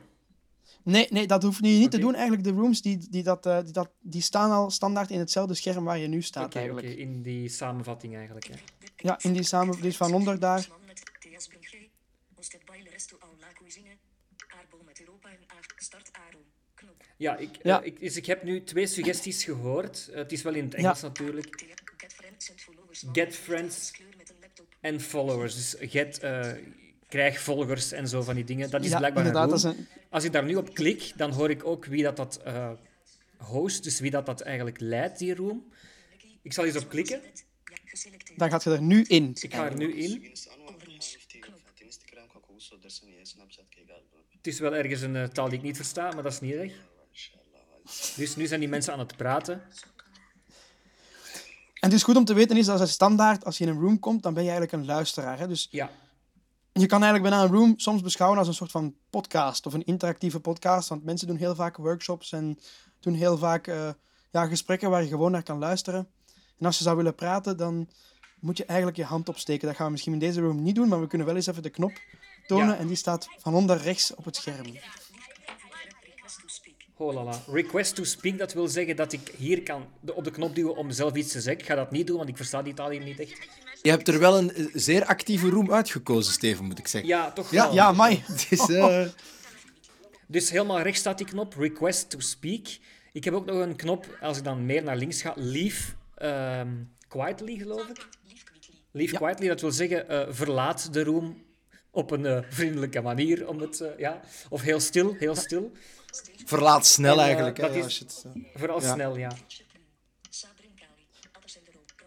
Nee, 0.87 1.07
nee, 1.11 1.27
dat 1.27 1.43
hoef 1.43 1.57
je 1.57 1.63
niet 1.63 1.91
te 1.91 1.99
doen. 1.99 2.15
Eigenlijk, 2.15 2.45
de 2.45 2.51
rooms 2.51 2.83
die, 2.83 3.07
die, 3.11 3.23
dat, 3.23 3.47
eh, 3.47 3.63
die, 3.63 3.73
dat, 3.73 3.89
die 4.01 4.23
staan 4.23 4.51
al 4.51 4.71
standaard 4.71 5.11
in 5.11 5.19
hetzelfde 5.19 5.55
scherm 5.55 5.85
waar 5.85 5.99
je 5.99 6.07
nu 6.07 6.23
staat 6.23 6.55
oké, 6.55 6.81
in 6.81 7.23
die 7.23 7.49
samenvatting 7.49 8.17
eigenlijk. 8.17 8.47
Hè. 8.47 8.55
Ja, 9.07 9.19
in 9.23 9.33
die 9.33 9.43
samen, 9.43 9.81
dus 9.81 9.97
van 9.97 10.15
onder 10.15 10.39
daar. 10.39 10.69
Ja, 17.17 17.37
ik, 17.37 17.51
Ja. 17.63 17.81
eh, 17.81 17.87
ik, 17.87 18.01
dus 18.01 18.17
ik 18.17 18.27
heb 18.27 18.43
nu 18.43 18.65
twee 18.65 18.87
suggesties 18.87 19.45
gehoord. 19.45 20.09
Eh, 20.09 20.17
het 20.17 20.33
is 20.33 20.43
wel 20.43 20.55
in 20.55 20.65
het 20.65 20.75
Engels 20.75 21.01
natuurlijk. 21.03 21.61
Get 23.13 23.35
friends. 23.35 23.91
En 24.81 25.01
followers. 25.01 25.55
Dus 25.55 25.91
get, 25.91 26.19
eh, 26.19 26.53
krijg 27.09 27.41
volgers 27.41 27.93
en 27.93 28.09
zo 28.09 28.23
van 28.23 28.35
die 28.35 28.45
dingen. 28.45 28.71
Dat 28.71 28.85
is 28.85 28.91
Ja, 28.91 28.99
blijkbaar 28.99 29.27
een 29.27 29.33
Dat 29.33 29.53
is 29.53 29.63
een, 29.63 29.87
Als 30.11 30.25
ik 30.25 30.33
daar 30.33 30.45
nu 30.45 30.55
op 30.55 30.75
klik, 30.75 31.13
dan 31.17 31.31
hoor 31.31 31.51
ik 31.51 31.65
ook 31.65 31.85
wie 31.85 32.03
dat, 32.03 32.17
dat 32.17 32.43
host, 33.39 33.85
dus 33.85 34.01
wie 34.01 34.11
dat, 34.11 34.27
dat 34.27 34.41
eigenlijk 34.41 34.81
leidt, 34.81 35.19
die 35.19 35.35
room. 35.35 35.73
Ik 36.43 36.53
zal 36.53 36.65
eens 36.65 36.77
op 36.77 36.89
klikken. 36.89 37.21
Dan 38.37 38.51
gaat 38.51 38.63
je 38.63 38.71
er 38.71 38.83
nu 38.83 39.03
in. 39.03 39.37
Ik 39.41 39.55
ga 39.55 39.65
er 39.65 39.77
nu 39.77 39.95
in. 39.95 40.33
Het 44.31 44.47
is 44.55 44.59
wel 44.59 44.75
ergens 44.75 45.01
een 45.01 45.17
eh, 45.17 45.25
taal 45.25 45.49
die 45.49 45.59
ik 45.59 45.65
niet 45.65 45.77
versta, 45.77 46.11
maar 46.11 46.23
dat 46.23 46.33
is 46.33 46.41
niet 46.41 46.55
erg. 46.55 46.73
Dus 48.17 48.37
nu 48.37 48.47
zijn 48.47 48.61
die 48.61 48.69
mensen 48.69 48.93
aan 48.93 48.99
het 48.99 49.17
praten. 49.17 49.63
En 51.75 51.93
het 51.93 51.93
is 51.93 52.03
goed 52.03 52.17
om 52.17 52.25
te 52.25 52.35
weten 52.35 52.57
is 52.57 52.67
dat 52.67 52.81
als 52.81 52.91
standaard, 52.91 53.45
als 53.45 53.59
je 53.59 53.65
in 53.65 53.71
een 53.71 53.81
room 53.81 53.99
komt, 53.99 54.23
dan 54.23 54.35
ben 54.35 54.43
je 54.43 54.51
eigenlijk 54.51 54.81
een 54.81 54.89
luisteraar. 54.89 55.39
Hè? 55.39 55.49
Dus 55.49 55.69
Ja, 55.71 55.91
je 56.73 56.87
kan 56.87 57.03
eigenlijk 57.03 57.31
bijna 57.31 57.45
een 57.45 57.59
room 57.59 57.79
soms 57.79 58.03
beschouwen 58.03 58.39
als 58.39 58.49
een 58.49 58.55
soort 58.55 58.71
van 58.71 58.95
podcast 59.11 59.67
of 59.67 59.75
een 59.75 59.85
interactieve 59.85 60.41
podcast. 60.41 60.89
Want 60.89 61.05
mensen 61.05 61.27
doen 61.27 61.37
heel 61.37 61.55
vaak 61.55 61.77
workshops 61.77 62.33
en 62.33 62.59
doen 63.01 63.15
heel 63.15 63.39
vaak 63.39 63.67
eh, 63.67 63.91
ja, 64.31 64.47
gesprekken 64.47 64.91
waar 64.91 65.03
je 65.03 65.09
gewoon 65.09 65.31
naar 65.31 65.43
kan 65.43 65.59
luisteren. 65.59 66.09
En 66.59 66.67
als 66.67 66.79
je 66.79 66.85
zou 66.85 66.97
willen 66.97 67.15
praten, 67.15 67.57
dan 67.57 67.89
moet 68.41 68.57
je 68.57 68.65
eigenlijk 68.65 68.99
je 68.99 69.05
hand 69.05 69.29
opsteken. 69.29 69.67
Dat 69.67 69.77
gaan 69.77 69.87
we 69.87 69.93
misschien 69.93 70.13
in 70.13 70.19
deze 70.19 70.41
room 70.41 70.63
niet 70.63 70.75
doen, 70.75 70.89
maar 70.89 71.01
we 71.01 71.07
kunnen 71.07 71.27
wel 71.27 71.37
eens 71.37 71.47
even 71.47 71.63
de 71.63 71.71
knop 71.71 71.93
tonen. 72.47 72.67
Ja. 72.69 72.77
En 72.77 72.87
die 72.87 72.97
staat 72.97 73.29
van 73.39 73.55
onder 73.55 73.77
rechts 73.79 74.15
op 74.15 74.25
het 74.25 74.37
scherm. 74.37 74.65
Request 74.67 76.41
to 76.41 76.47
speak. 76.49 76.75
holala. 76.95 77.41
Request 77.53 77.95
to 77.95 78.05
speak, 78.05 78.39
dat 78.39 78.53
wil 78.53 78.69
zeggen 78.69 78.97
dat 78.97 79.13
ik 79.13 79.33
hier 79.37 79.63
kan 79.63 79.87
op 80.15 80.25
de 80.25 80.31
knop 80.31 80.55
duwen 80.55 80.77
om 80.77 80.91
zelf 80.91 81.15
iets 81.15 81.33
te 81.33 81.41
zeggen. 81.41 81.63
Ik 81.63 81.69
ga 81.69 81.75
dat 81.75 81.91
niet 81.91 82.07
doen, 82.07 82.17
want 82.17 82.29
ik 82.29 82.37
versta 82.37 82.63
die 82.63 82.75
taal 82.75 82.91
hier 82.91 83.05
niet 83.05 83.21
echt. 83.21 83.49
Je 83.83 83.91
hebt 83.91 84.09
er 84.09 84.19
wel 84.19 84.39
een 84.39 84.55
eh, 84.55 84.67
zeer 84.73 85.05
actieve 85.05 85.49
room 85.49 85.73
uitgekozen, 85.73 86.33
Steven, 86.33 86.65
moet 86.65 86.79
ik 86.79 86.87
zeggen. 86.87 87.11
Ja, 87.11 87.31
toch 87.33 87.51
Ja, 87.51 87.65
wel. 87.65 87.75
Ja, 87.75 87.93
mai. 87.93 88.23
Het 88.27 88.47
is, 88.51 88.69
eh, 88.69 89.07
Dus 90.27 90.51
helemaal 90.51 90.81
rechts 90.81 91.01
staat 91.01 91.19
die 91.19 91.27
knop, 91.27 91.55
request 91.55 92.11
to 92.11 92.21
speak. 92.21 92.67
Ik 93.13 93.25
heb 93.25 93.35
ook 93.35 93.45
nog 93.47 93.57
een 93.57 93.77
knop, 93.77 94.19
als 94.21 94.39
ik 94.39 94.45
dan 94.45 94.67
meer 94.67 94.83
naar 94.83 94.97
links 94.97 95.23
ga, 95.23 95.33
leave 95.37 95.93
ehm, 96.17 96.75
quietly, 97.09 97.57
geloof 97.57 97.89
ik. 97.89 98.09
Leave 98.91 99.17
quietly, 99.17 99.49
dat 99.49 99.61
wil 99.61 99.71
zeggen, 99.73 100.09
eh, 100.09 100.27
verlaat 100.29 100.93
de 100.93 101.05
room 101.05 101.45
op 101.91 102.11
een 102.11 102.27
eh, 102.27 102.39
vriendelijke 102.49 103.01
manier, 103.01 103.49
om 103.49 103.61
het, 103.61 103.81
eh, 103.81 103.99
ja. 103.99 104.21
Of 104.49 104.63
heel 104.63 104.81
stil, 104.81 105.15
heel 105.15 105.35
stil. 105.35 105.73
verlaat 106.45 106.87
snel 106.87 107.19
En, 107.19 107.25
eigenlijk. 107.25 107.57
hè, 107.57 107.63
dat 107.63 107.73
ja, 107.73 107.79
is- 107.79 107.85
als 107.85 107.99
je 107.99 108.05
het, 108.05 108.25
Vooral 108.55 108.81
Ja. 108.83 108.93
snel, 108.95 109.17
ja. 109.17 109.33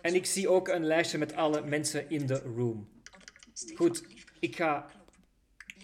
En 0.01 0.15
ik 0.15 0.25
zie 0.25 0.49
ook 0.49 0.67
een 0.67 0.85
lijstje 0.85 1.17
met 1.17 1.33
alle 1.35 1.61
mensen 1.61 2.09
in 2.09 2.25
de 2.25 2.39
room. 2.55 2.89
Goed, 3.75 4.03
ik 4.39 4.55
ga 4.55 4.89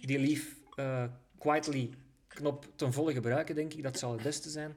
die 0.02 0.20
leave 0.20 0.46
eh, 0.76 1.04
quietly 1.40 1.90
knop 2.28 2.68
ten 2.76 2.94
volle 2.94 3.14
gebruiken, 3.14 3.56
denk 3.56 3.74
ik. 3.74 3.84
Dat 3.84 4.00
zal 4.00 4.12
het 4.12 4.22
beste 4.24 4.50
zijn. 4.50 4.76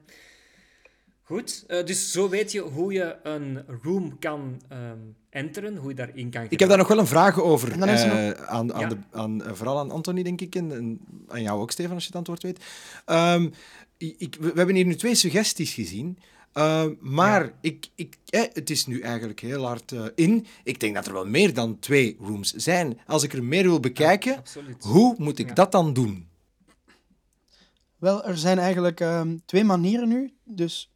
Goed, 1.29 1.65
eh, 1.67 1.85
dus 1.87 2.13
zo 2.13 2.29
weet 2.29 2.53
je 2.53 2.61
hoe 2.61 2.93
je 2.93 3.17
een 3.23 3.65
room 3.83 4.19
kan 4.19 4.61
ehm, 4.69 4.99
enteren, 5.31 5.77
hoe 5.77 5.89
je 5.89 5.95
daarin 5.95 6.31
kan 6.31 6.47
Ik 6.49 6.59
heb 6.61 6.69
daar 6.69 6.79
nog 6.79 6.89
wel 6.89 6.99
een 6.99 7.07
vraag 7.07 7.41
over. 7.41 7.73
En 7.73 7.81
dan 7.81 7.89
is 7.89 8.03
er 8.03 8.33
eh, 8.37 8.43
aan, 8.47 8.75
aan 8.75 8.81
Ja. 8.81 8.89
de, 8.89 8.97
aan, 9.11 9.43
eh, 9.45 9.53
vooral 9.53 9.79
aan 9.79 9.91
Anthony, 9.91 10.23
denk 10.23 10.41
ik. 10.41 10.55
En, 10.55 10.73
en 10.73 11.01
aan 11.29 11.43
jou 11.43 11.61
ook, 11.61 11.71
Stefan, 11.71 11.93
als 11.95 12.03
je 12.03 12.09
het 12.09 12.17
antwoord 12.19 12.43
weet. 12.43 12.65
Ehm, 13.05 13.49
ik, 13.97 14.37
we, 14.41 14.47
we 14.51 14.57
hebben 14.57 14.75
hier 14.75 14.85
nu 14.87 14.95
twee 14.95 15.15
suggesties 15.15 15.75
gezien. 15.75 16.19
Ehm, 16.53 16.95
maar 17.01 17.45
Ja. 17.45 17.53
ik, 17.61 17.89
ik, 17.95 18.17
eh, 18.29 18.43
het 18.53 18.71
is 18.71 18.87
nu 18.87 19.01
eigenlijk 19.01 19.41
heel 19.41 19.65
hard 19.67 19.95
in. 20.15 20.47
Ik 20.65 20.81
denk 20.81 20.95
dat 20.95 21.07
er 21.07 21.13
wel 21.13 21.27
meer 21.27 21.55
dan 21.55 21.79
twee 21.79 22.17
rooms 22.21 22.53
zijn. 22.53 22.99
Als 23.07 23.23
ik 23.23 23.33
er 23.33 23.45
meer 23.45 23.63
wil 23.65 23.81
bekijken, 23.81 24.43
hoe 24.81 25.15
moet 25.19 25.39
ik 25.39 25.49
Ja. 25.49 25.55
dat 25.55 25.73
dan 25.73 25.93
doen? 25.93 26.27
Wel, 27.99 28.25
er 28.25 28.39
zijn 28.39 28.59
eigenlijk 28.59 29.01
ehm, 29.01 29.37
twee 29.47 29.65
manieren 29.65 30.09
nu. 30.09 30.33
Dus 30.45 30.91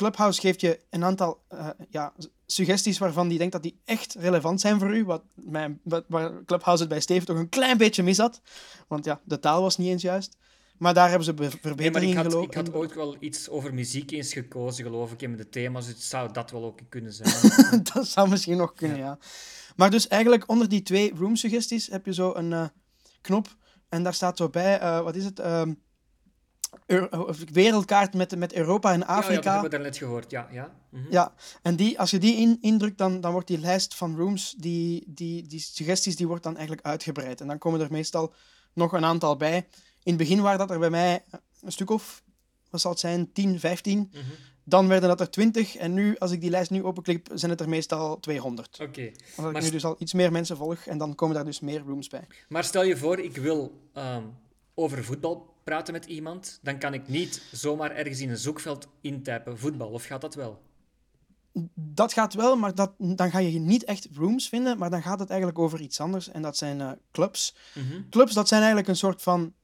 Clubhouse 0.00 0.40
geeft 0.40 0.60
je 0.60 0.80
een 0.90 1.04
aantal 1.04 1.40
eh, 1.48 1.68
ja, 1.90 2.12
suggesties 2.46 2.98
waarvan 2.98 3.28
die 3.28 3.38
denkt 3.38 3.52
dat 3.52 3.62
die 3.62 3.80
echt 3.84 4.14
relevant 4.14 4.60
zijn 4.60 4.78
voor 4.78 4.96
u. 4.96 5.04
Wat 5.04 5.22
mijn, 5.34 5.80
wat, 5.82 6.04
waar 6.08 6.44
Clubhouse 6.44 6.82
het 6.82 6.92
bij 6.92 7.00
Steven 7.00 7.26
toch 7.26 7.36
een 7.36 7.48
klein 7.48 7.76
beetje 7.76 8.02
mis 8.02 8.18
had. 8.18 8.40
Want 8.88 9.04
ja, 9.04 9.20
de 9.24 9.38
taal 9.38 9.62
was 9.62 9.76
niet 9.76 9.88
eens 9.88 10.02
juist. 10.02 10.36
Maar 10.78 10.94
daar 10.94 11.08
hebben 11.08 11.24
ze 11.24 11.34
be- 11.34 11.42
Nee, 11.42 11.50
verbetering 11.60 12.10
ik 12.10 12.16
had, 12.16 12.42
ik 12.42 12.54
had 12.54 12.74
ooit 12.74 12.94
wel 12.94 13.16
iets 13.20 13.48
over 13.48 13.74
muziek 13.74 14.10
eens 14.10 14.32
gekozen, 14.32 14.84
geloof 14.84 15.12
ik, 15.12 15.22
in 15.22 15.36
de 15.36 15.48
thema's. 15.48 15.84
Dus 15.86 15.94
het 15.94 16.02
zou 16.02 16.32
dat 16.32 16.50
wel 16.50 16.64
ook 16.64 16.78
kunnen 16.88 17.12
zijn. 17.12 17.82
dat 17.92 18.06
zou 18.06 18.28
misschien 18.28 18.56
nog 18.56 18.74
kunnen, 18.74 18.98
ja. 18.98 19.18
Maar 19.76 19.90
dus 19.90 20.08
eigenlijk 20.08 20.48
onder 20.48 20.68
die 20.68 20.82
twee 20.82 21.12
room 21.14 21.36
suggesties 21.36 21.86
heb 21.86 22.06
je 22.06 22.14
zo 22.14 22.34
een 22.34 22.52
eh, 22.52 22.64
knop. 23.20 23.48
En 23.88 24.02
daar 24.02 24.14
staat 24.14 24.36
zo 24.36 24.48
bij, 24.48 24.78
eh, 24.78 25.00
wat 25.00 25.14
is 25.16 25.24
het? 25.24 25.38
Ehm, 25.40 25.72
wereldkaart 27.52 28.14
met, 28.14 28.36
met 28.36 28.52
Europa 28.52 28.92
en 28.92 28.98
Ja, 28.98 29.06
ja, 29.06 29.14
dat 29.14 29.24
Afrika. 29.24 29.52
hebben 29.52 29.70
we 29.70 29.76
daarnet 29.76 29.96
gehoord. 29.96 30.30
Ja, 30.30 30.48
ja. 30.52 30.74
Mhm. 30.88 31.02
Ja, 31.12 31.34
en 31.62 31.76
die, 31.76 31.98
als 31.98 32.10
je 32.10 32.18
die 32.18 32.36
in, 32.36 32.58
indrukt, 32.60 32.98
dan, 32.98 33.20
dan 33.20 33.32
wordt 33.32 33.46
die 33.46 33.58
lijst 33.58 33.94
van 33.94 34.16
rooms, 34.16 34.54
die, 34.58 35.04
die, 35.06 35.46
die 35.46 35.60
suggesties, 35.60 36.16
die 36.16 36.26
wordt 36.26 36.42
dan 36.42 36.56
eigenlijk 36.56 36.86
uitgebreid. 36.86 37.40
En 37.40 37.46
dan 37.46 37.58
komen 37.58 37.80
er 37.80 37.90
meestal 37.90 38.32
nog 38.72 38.92
een 38.92 39.04
aantal 39.04 39.36
bij. 39.36 39.56
In 40.02 40.12
het 40.12 40.16
begin 40.16 40.40
waren 40.40 40.58
dat 40.58 40.70
er 40.70 40.78
bij 40.78 40.90
mij 40.90 41.24
een 41.60 41.72
stuk 41.72 41.90
of, 41.90 42.22
wat 42.70 42.80
zal 42.80 42.90
het 42.90 43.00
zijn, 43.00 43.32
10, 43.32 43.60
15. 43.60 44.10
Mhm. 44.12 44.22
Dan 44.64 44.88
werden 44.88 45.08
dat 45.08 45.20
er 45.20 45.30
20. 45.30 45.76
En 45.76 45.94
nu, 45.94 46.16
als 46.18 46.30
ik 46.30 46.40
die 46.40 46.50
lijst 46.50 46.70
nu 46.70 46.84
openklik, 46.84 47.28
zijn 47.34 47.50
het 47.50 47.60
er 47.60 47.68
meestal 47.68 48.20
200. 48.20 48.78
Oké. 48.82 49.10
Omdat 49.36 49.56
ik 49.56 49.62
nu 49.62 49.70
dus 49.70 49.84
al 49.84 49.96
iets 49.98 50.12
meer 50.12 50.32
mensen 50.32 50.56
volg. 50.56 50.86
En 50.86 50.98
dan 50.98 51.14
komen 51.14 51.34
daar 51.34 51.44
dus 51.44 51.60
meer 51.60 51.80
rooms 51.80 52.08
bij. 52.08 52.26
Maar 52.48 52.64
stel 52.64 52.82
je 52.84 52.96
voor, 52.96 53.18
ik 53.18 53.36
wil 53.36 53.80
ehm, 53.94 54.22
over 54.74 55.04
voetbal 55.04 55.49
praten 55.64 55.92
met 55.92 56.04
iemand, 56.04 56.58
dan 56.62 56.78
kan 56.78 56.94
ik 56.94 57.08
niet 57.08 57.42
zomaar 57.52 57.90
ergens 57.90 58.20
in 58.20 58.30
een 58.30 58.38
zoekveld 58.38 58.88
intypen 59.00 59.58
voetbal. 59.58 59.88
Of 59.88 60.04
gaat 60.04 60.20
dat 60.20 60.34
wel? 60.34 60.62
Dat 61.74 62.12
gaat 62.12 62.34
wel, 62.34 62.56
maar 62.56 62.74
dat, 62.74 62.92
dan 62.98 63.30
ga 63.30 63.38
je 63.38 63.58
niet 63.58 63.84
echt 63.84 64.08
rooms 64.14 64.48
vinden. 64.48 64.78
Maar 64.78 64.90
dan 64.90 65.02
gaat 65.02 65.18
het 65.20 65.30
eigenlijk 65.30 65.58
over 65.58 65.80
iets 65.80 66.00
anders. 66.00 66.28
En 66.28 66.42
dat 66.42 66.56
zijn 66.56 66.80
eh, 66.80 66.90
clubs. 67.12 67.54
Mhm. 67.74 68.08
Clubs, 68.10 68.34
dat 68.34 68.48
zijn 68.48 68.60
eigenlijk 68.60 68.90
een 68.90 68.96
soort 68.96 69.22
van 69.22 69.54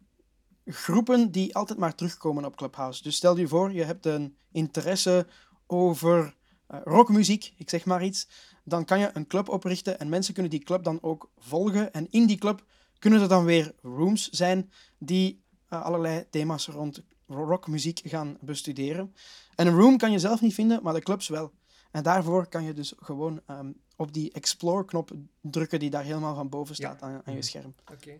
groepen 0.64 1.30
die 1.30 1.54
altijd 1.54 1.78
maar 1.78 1.94
terugkomen 1.94 2.44
op 2.44 2.56
Clubhouse. 2.56 3.02
Dus 3.02 3.16
stel 3.16 3.36
je 3.36 3.48
voor, 3.48 3.72
je 3.72 3.84
hebt 3.84 4.06
een 4.06 4.36
interesse 4.52 5.26
over 5.66 6.34
eh, 6.66 6.78
rockmuziek, 6.84 7.54
ik 7.56 7.70
zeg 7.70 7.84
maar 7.84 8.04
iets. 8.04 8.28
Dan 8.64 8.84
kan 8.84 8.98
je 8.98 9.10
een 9.12 9.26
club 9.26 9.48
oprichten 9.48 9.98
en 9.98 10.08
mensen 10.08 10.34
kunnen 10.34 10.52
die 10.52 10.64
club 10.64 10.84
dan 10.84 10.98
ook 11.02 11.30
volgen. 11.38 11.92
En 11.92 12.06
in 12.10 12.26
die 12.26 12.38
club 12.38 12.64
kunnen 12.98 13.20
er 13.20 13.28
dan 13.28 13.44
weer 13.44 13.74
rooms 13.82 14.28
zijn 14.28 14.70
die 14.98 15.44
allerlei 15.68 16.26
thema's 16.30 16.66
rond 16.66 17.02
rockmuziek 17.26 18.00
gaan 18.04 18.36
bestuderen. 18.40 19.14
En 19.54 19.66
een 19.66 19.76
room 19.76 19.96
kan 19.96 20.12
je 20.12 20.18
zelf 20.18 20.40
niet 20.40 20.54
vinden, 20.54 20.82
maar 20.82 20.94
de 20.94 21.00
clubs 21.00 21.28
wel. 21.28 21.52
En 21.90 22.02
daarvoor 22.02 22.46
kan 22.46 22.64
je 22.64 22.72
dus 22.72 22.92
gewoon 22.96 23.40
ehm, 23.46 23.72
op 23.96 24.12
die 24.12 24.32
Explore-knop 24.32 25.10
drukken 25.40 25.78
die 25.78 25.90
daar 25.90 26.04
helemaal 26.04 26.34
van 26.34 26.48
boven 26.48 26.74
staat 26.74 27.02
aan, 27.02 27.20
aan 27.24 27.34
je 27.34 27.42
scherm. 27.42 27.74
Oké. 27.92 28.18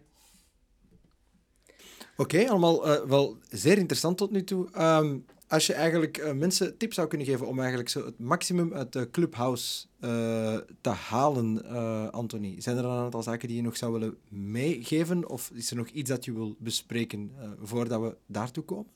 Oké, 2.17 2.49
allemaal 2.49 2.87
eh, 2.87 3.09
wel 3.09 3.37
zeer 3.51 3.79
interessant 3.79 4.17
tot 4.17 4.31
nu 4.31 4.45
toe. 4.45 4.71
Ehm, 4.73 5.19
als 5.49 5.67
je 5.67 5.75
eigenlijk 5.75 6.19
eh, 6.19 6.33
mensen 6.33 6.77
tips 6.77 6.95
zou 6.95 7.09
kunnen 7.09 7.27
geven 7.27 7.47
om 7.47 7.59
eigenlijk 7.59 7.89
zo 7.89 8.05
het 8.05 8.19
maximum 8.19 8.75
uit 8.75 8.93
de 8.93 9.11
Clubhouse 9.11 9.87
eh, 10.01 10.57
te 10.81 10.91
halen, 10.91 11.65
Anthony, 12.13 12.61
zijn 12.61 12.77
er 12.77 12.83
dan 12.83 12.93
een 12.93 13.05
aantal 13.05 13.23
zaken 13.23 13.49
die 13.49 13.57
je 13.57 13.63
nog 13.63 13.77
zou 13.77 13.93
willen 13.93 14.17
meegeven? 14.29 15.29
Of 15.29 15.51
is 15.55 15.71
er 15.71 15.77
nog 15.77 15.89
iets 15.89 16.11
dat 16.11 16.25
je 16.25 16.33
wil 16.33 16.57
bespreken 16.59 17.31
voordat 17.63 18.01
we 18.01 18.17
daartoe 18.27 18.65
komen? 18.65 18.93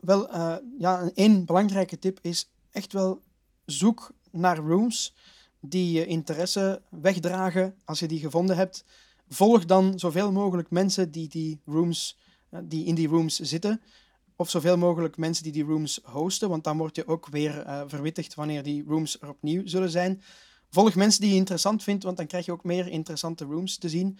Wel, 0.00 0.30
ja, 0.78 1.10
één 1.14 1.44
belangrijke 1.44 1.98
tip 1.98 2.18
is 2.22 2.50
echt 2.70 2.92
wel 2.92 3.22
zoek 3.64 4.10
naar 4.30 4.56
rooms 4.56 5.14
die 5.60 5.92
je 5.92 6.06
interesse 6.06 6.82
wegdragen. 6.90 7.74
Als 7.84 7.98
je 7.98 8.08
die 8.08 8.20
gevonden 8.20 8.56
hebt, 8.56 8.84
volg 9.28 9.64
dan 9.64 9.98
zoveel 9.98 10.32
mogelijk 10.32 10.70
mensen 10.70 11.10
die, 11.10 11.28
die, 11.28 11.60
rooms, 11.64 12.18
die 12.64 12.84
in 12.84 12.94
die 12.94 13.08
rooms 13.08 13.38
zitten. 13.38 13.80
Of 14.36 14.50
zoveel 14.50 14.76
mogelijk 14.76 15.16
mensen 15.16 15.44
die 15.44 15.52
die 15.52 15.64
rooms 15.64 16.00
hosten, 16.02 16.48
want 16.48 16.64
dan 16.64 16.78
word 16.78 16.96
je 16.96 17.06
ook 17.06 17.26
weer 17.26 17.62
eh, 17.62 17.82
verwittigd 17.86 18.34
wanneer 18.34 18.62
die 18.62 18.84
rooms 18.86 19.20
er 19.20 19.28
opnieuw 19.28 19.62
zullen 19.64 19.90
zijn. 19.90 20.22
Volg 20.70 20.94
mensen 20.94 21.20
die 21.20 21.30
je 21.30 21.36
interessant 21.36 21.82
vindt, 21.82 22.04
want 22.04 22.16
dan 22.16 22.26
krijg 22.26 22.44
je 22.44 22.52
ook 22.52 22.64
meer 22.64 22.88
interessante 22.88 23.44
rooms 23.44 23.78
te 23.78 23.88
zien. 23.88 24.18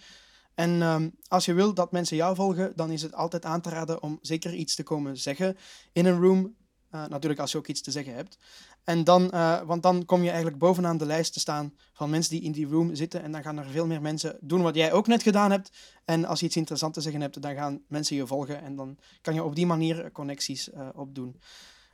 En 0.55 0.81
ehm, 0.81 1.09
als 1.27 1.45
je 1.45 1.53
wil 1.53 1.73
dat 1.73 1.91
mensen 1.91 2.17
jou 2.17 2.35
volgen, 2.35 2.73
dan 2.75 2.91
is 2.91 3.01
het 3.01 3.13
altijd 3.13 3.45
aan 3.45 3.61
te 3.61 3.69
raden 3.69 4.03
om 4.03 4.19
zeker 4.21 4.53
iets 4.53 4.75
te 4.75 4.83
komen 4.83 5.17
zeggen 5.17 5.57
in 5.93 6.05
een 6.05 6.19
room. 6.19 6.55
Eh, 6.89 7.05
natuurlijk 7.07 7.41
als 7.41 7.51
je 7.51 7.57
ook 7.57 7.67
iets 7.67 7.81
te 7.81 7.91
zeggen 7.91 8.13
hebt. 8.13 8.37
En 8.83 9.03
dan, 9.03 9.31
eh, 9.31 9.61
want 9.61 9.83
dan 9.83 10.05
kom 10.05 10.21
je 10.21 10.27
eigenlijk 10.27 10.57
bovenaan 10.57 10.97
de 10.97 11.05
lijst 11.05 11.33
te 11.33 11.39
staan 11.39 11.73
van 11.93 12.09
mensen 12.09 12.31
die 12.31 12.41
in 12.41 12.51
die 12.51 12.67
room 12.67 12.95
zitten. 12.95 13.23
En 13.23 13.31
dan 13.31 13.43
gaan 13.43 13.57
er 13.57 13.65
veel 13.65 13.87
meer 13.87 14.01
mensen 14.01 14.37
doen 14.41 14.61
wat 14.61 14.75
jij 14.75 14.91
ook 14.91 15.07
net 15.07 15.23
gedaan 15.23 15.51
hebt. 15.51 15.71
En 16.05 16.25
als 16.25 16.39
je 16.39 16.45
iets 16.45 16.55
interessants 16.55 16.97
te 16.97 17.03
zeggen 17.03 17.21
hebt, 17.21 17.41
dan 17.41 17.55
gaan 17.55 17.81
mensen 17.87 18.15
je 18.15 18.27
volgen. 18.27 18.61
En 18.61 18.75
dan 18.75 18.97
kan 19.21 19.33
je 19.33 19.43
op 19.43 19.55
die 19.55 19.65
manier 19.65 20.11
connecties 20.11 20.71
eh, 20.71 20.87
opdoen. 20.93 21.39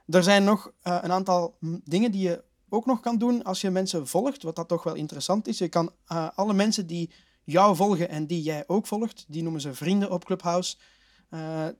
Er 0.05 0.23
zijn 0.23 0.43
nog 0.43 0.71
een 0.81 1.11
aantal 1.11 1.55
mm, 1.59 1.81
dingen 1.83 2.11
die 2.11 2.21
je 2.21 2.43
ook 2.69 2.85
nog 2.85 2.99
kan 2.99 3.17
doen 3.17 3.43
als 3.43 3.61
je 3.61 3.69
mensen 3.69 4.07
volgt, 4.07 4.43
wat 4.43 4.55
dat 4.55 4.67
toch 4.67 4.83
wel 4.83 4.95
interessant 4.95 5.47
is. 5.47 5.57
Je 5.57 5.67
kan 5.67 5.91
alle 6.35 6.53
mensen 6.53 6.87
die 6.87 7.09
jou 7.43 7.75
volgen 7.75 8.09
en 8.09 8.27
die 8.27 8.41
jij 8.41 8.63
ook 8.67 8.87
volgt, 8.87 9.25
die 9.27 9.43
noemen 9.43 9.61
ze 9.61 9.73
vrienden 9.73 10.11
op 10.11 10.25
Clubhouse. 10.25 10.75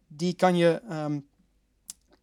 Die 0.08 0.34
kan 0.34 0.56
je 0.56 0.82
ehm, 0.90 1.20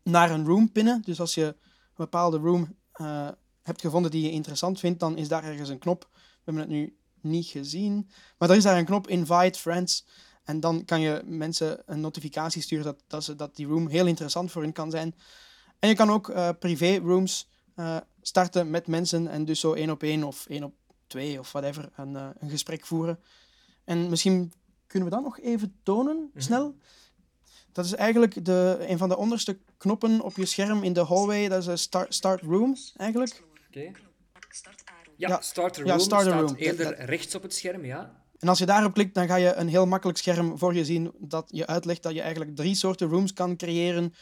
naar 0.02 0.30
een 0.30 0.46
room 0.46 0.72
pinnen. 0.72 1.02
Dus 1.04 1.20
als 1.20 1.34
je 1.34 1.44
een 1.44 1.54
bepaalde 1.96 2.38
room 2.38 2.76
eh, 2.92 3.28
hebt 3.62 3.80
gevonden 3.80 4.10
die 4.10 4.22
je 4.22 4.30
interessant 4.30 4.78
vindt, 4.78 5.00
dan 5.00 5.16
is 5.16 5.28
daar 5.28 5.44
ergens 5.44 5.68
een 5.68 5.78
knop. 5.78 6.08
We 6.12 6.18
hebben 6.44 6.62
het 6.62 6.72
nu 6.72 6.96
niet 7.20 7.46
gezien, 7.46 8.10
maar 8.38 8.50
er 8.50 8.56
is 8.56 8.62
daar 8.62 8.78
een 8.78 8.84
knop 8.84 9.08
Invite 9.08 9.58
Friends. 9.58 10.06
En 10.44 10.60
dan 10.60 10.84
kan 10.84 11.00
je 11.00 11.22
mensen 11.24 11.82
een 11.86 12.00
notificatie 12.00 12.62
sturen 12.62 12.84
dat, 12.84 13.02
dat, 13.06 13.24
ze, 13.24 13.34
dat 13.34 13.56
die 13.56 13.66
room 13.66 13.88
heel 13.88 14.06
interessant 14.06 14.50
voor 14.50 14.62
hen 14.62 14.72
kan 14.72 14.90
zijn. 14.90 15.14
En 15.78 15.88
je 15.88 15.94
kan 15.94 16.10
ook 16.10 16.28
eh, 16.28 16.48
privé 16.58 16.96
rooms 16.96 17.48
eh, 17.74 17.96
starten 18.20 18.70
met 18.70 18.86
mensen 18.86 19.28
en 19.28 19.44
dus 19.44 19.60
zo 19.60 19.72
één 19.72 19.90
op 19.90 20.02
één 20.02 20.24
of 20.24 20.46
één 20.46 20.64
op 20.64 20.74
twee 21.06 21.38
of 21.38 21.52
whatever 21.52 21.90
een, 21.96 22.14
een 22.14 22.50
gesprek 22.50 22.86
voeren. 22.86 23.18
En 23.84 24.08
misschien 24.08 24.52
kunnen 24.86 25.08
we 25.08 25.14
dat 25.14 25.24
nog 25.24 25.40
even 25.40 25.78
tonen, 25.82 26.30
snel. 26.36 26.76
Dat 27.72 27.84
is 27.84 27.94
eigenlijk 27.94 28.44
de, 28.44 28.76
een 28.88 28.98
van 28.98 29.08
de 29.08 29.16
onderste 29.16 29.58
knoppen 29.78 30.20
op 30.20 30.36
je 30.36 30.44
scherm 30.46 30.82
in 30.82 30.92
de 30.92 31.04
hallway. 31.04 31.48
Dat 31.48 31.60
is 31.60 31.66
een 31.66 31.78
start, 31.78 32.14
start 32.14 32.42
room, 32.42 32.76
eigenlijk. 32.96 33.42
Oké. 33.68 33.90
Start 34.48 34.82
Aaron. 34.84 35.14
Ja, 35.16 35.28
Ja. 35.28 35.40
start 35.40 35.78
a 35.78 35.82
Ja, 35.84 35.90
room 35.90 36.00
start 36.00 36.22
staat 36.22 36.40
room. 36.40 36.54
eerder 36.56 36.84
Dat- 36.86 36.96
dat- 36.98 37.08
rechts 37.08 37.34
op 37.34 37.42
het 37.42 37.54
scherm, 37.54 37.84
ja. 37.84 38.18
En 38.38 38.48
als 38.48 38.58
je 38.58 38.66
daarop 38.66 38.94
klikt, 38.94 39.14
dan 39.14 39.26
ga 39.26 39.34
je 39.36 39.54
een 39.54 39.68
heel 39.68 39.86
makkelijk 39.86 40.18
scherm 40.18 40.58
voor 40.58 40.74
je 40.74 40.84
zien 40.84 41.12
dat 41.18 41.44
je 41.52 41.66
uitlegt 41.66 42.02
dat 42.02 42.14
je 42.14 42.20
eigenlijk 42.20 42.56
drie 42.56 42.74
soorten 42.74 43.08
rooms 43.08 43.32
kan 43.32 43.56
creëren. 43.56 44.14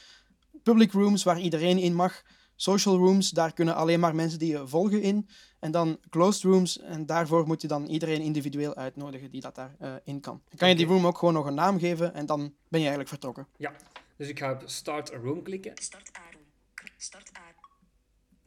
Public 0.62 0.93
rooms, 0.93 1.23
waar 1.23 1.40
iedereen 1.40 1.78
in 1.78 1.95
mag. 1.95 2.23
Social 2.61 2.97
rooms, 2.97 3.31
daar 3.31 3.53
kunnen 3.53 3.75
alleen 3.75 4.00
maar 4.00 4.15
mensen 4.15 4.38
die 4.38 4.50
je 4.50 4.67
volgen 4.69 5.03
in. 5.03 5.29
En 5.59 5.71
dan 5.71 5.99
closed 6.11 6.43
rooms, 6.43 6.79
en 6.79 7.07
daarvoor 7.07 7.47
moet 7.47 7.62
je 7.62 7.69
dan 7.69 7.87
iedereen 7.87 8.21
individueel 8.21 8.75
uitnodigen 8.75 9.31
die 9.31 9.41
dat 9.41 9.55
daarin 9.55 9.77
in 9.81 10.00
in 10.05 10.21
kan. 10.21 10.43
Dan 10.49 10.59
kan 10.59 10.69
je 10.69 10.75
die 10.75 10.87
room 10.87 11.07
ook 11.07 11.19
gewoon 11.19 11.35
nog 11.35 11.47
een 11.47 11.55
naam 11.55 11.79
geven 11.79 12.15
en 12.15 12.27
dan 12.27 12.38
ben 12.41 12.81
je 12.81 12.87
eigenlijk 12.87 13.09
vertrokken. 13.09 13.47
Ja. 13.57 13.77
Dus 14.17 14.29
ik 14.29 14.38
ga 14.38 14.53
op 14.53 14.62
start 14.67 15.12
a 15.15 15.17
room 15.17 15.43
klikken. 15.43 15.73
Start 15.75 16.11
Aaron. 16.12 16.43
K- 16.75 16.93
Start 16.97 17.31
Aaron. 17.33 17.71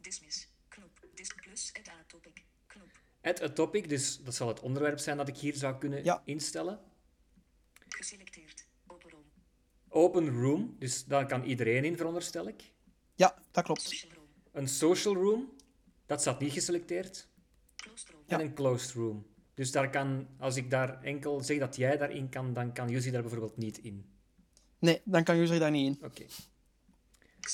Dismiss. 0.00 0.48
Knop. 0.68 1.06
Dis 1.14 1.34
plus 1.42 1.72
add 1.78 1.88
a 1.88 2.04
topic. 2.06 2.44
Knop. 2.66 2.90
Add 3.22 3.42
a 3.42 3.48
topic, 3.48 3.88
dus 3.88 4.18
dat 4.18 4.34
zal 4.34 4.48
het 4.48 4.60
onderwerp 4.60 4.98
zijn 4.98 5.16
dat 5.16 5.28
ik 5.28 5.36
hier 5.36 5.54
zou 5.54 5.78
kunnen 5.78 6.04
Ja. 6.04 6.22
instellen. 6.24 6.80
Geselecteerd. 7.88 8.66
Open 8.86 9.10
room. 9.10 9.24
Open 9.88 10.40
room, 10.40 10.76
dus 10.78 11.04
daar 11.04 11.26
kan 11.26 11.44
iedereen 11.44 11.84
in, 11.84 11.96
veronderstel 11.96 12.48
ik. 12.48 12.71
Ja, 13.14 13.34
dat 13.50 13.64
klopt. 13.64 14.06
Een 14.52 14.68
social 14.68 15.14
room, 15.14 15.52
dat 16.06 16.20
staat 16.20 16.40
niet 16.40 16.52
geselecteerd. 16.52 17.28
En 18.26 18.40
een 18.40 18.54
closed 18.54 18.90
room. 18.90 19.26
Dus 19.54 19.72
daar 19.72 19.90
kan, 19.90 20.26
als 20.38 20.56
ik 20.56 20.70
daar 20.70 21.02
enkel 21.02 21.40
zeg 21.40 21.58
dat 21.58 21.76
jij 21.76 21.96
daarin 21.96 22.28
kan, 22.28 22.52
dan 22.52 22.72
kan 22.72 22.88
Jussi 22.88 23.10
daar 23.10 23.22
bijvoorbeeld 23.22 23.56
niet 23.56 23.78
in. 23.78 24.06
Nee, 24.78 25.00
dan 25.04 25.24
kan 25.24 25.36
user 25.36 25.58
daar 25.58 25.70
niet 25.70 25.86
in. 25.86 26.06
Oké. 26.06 26.24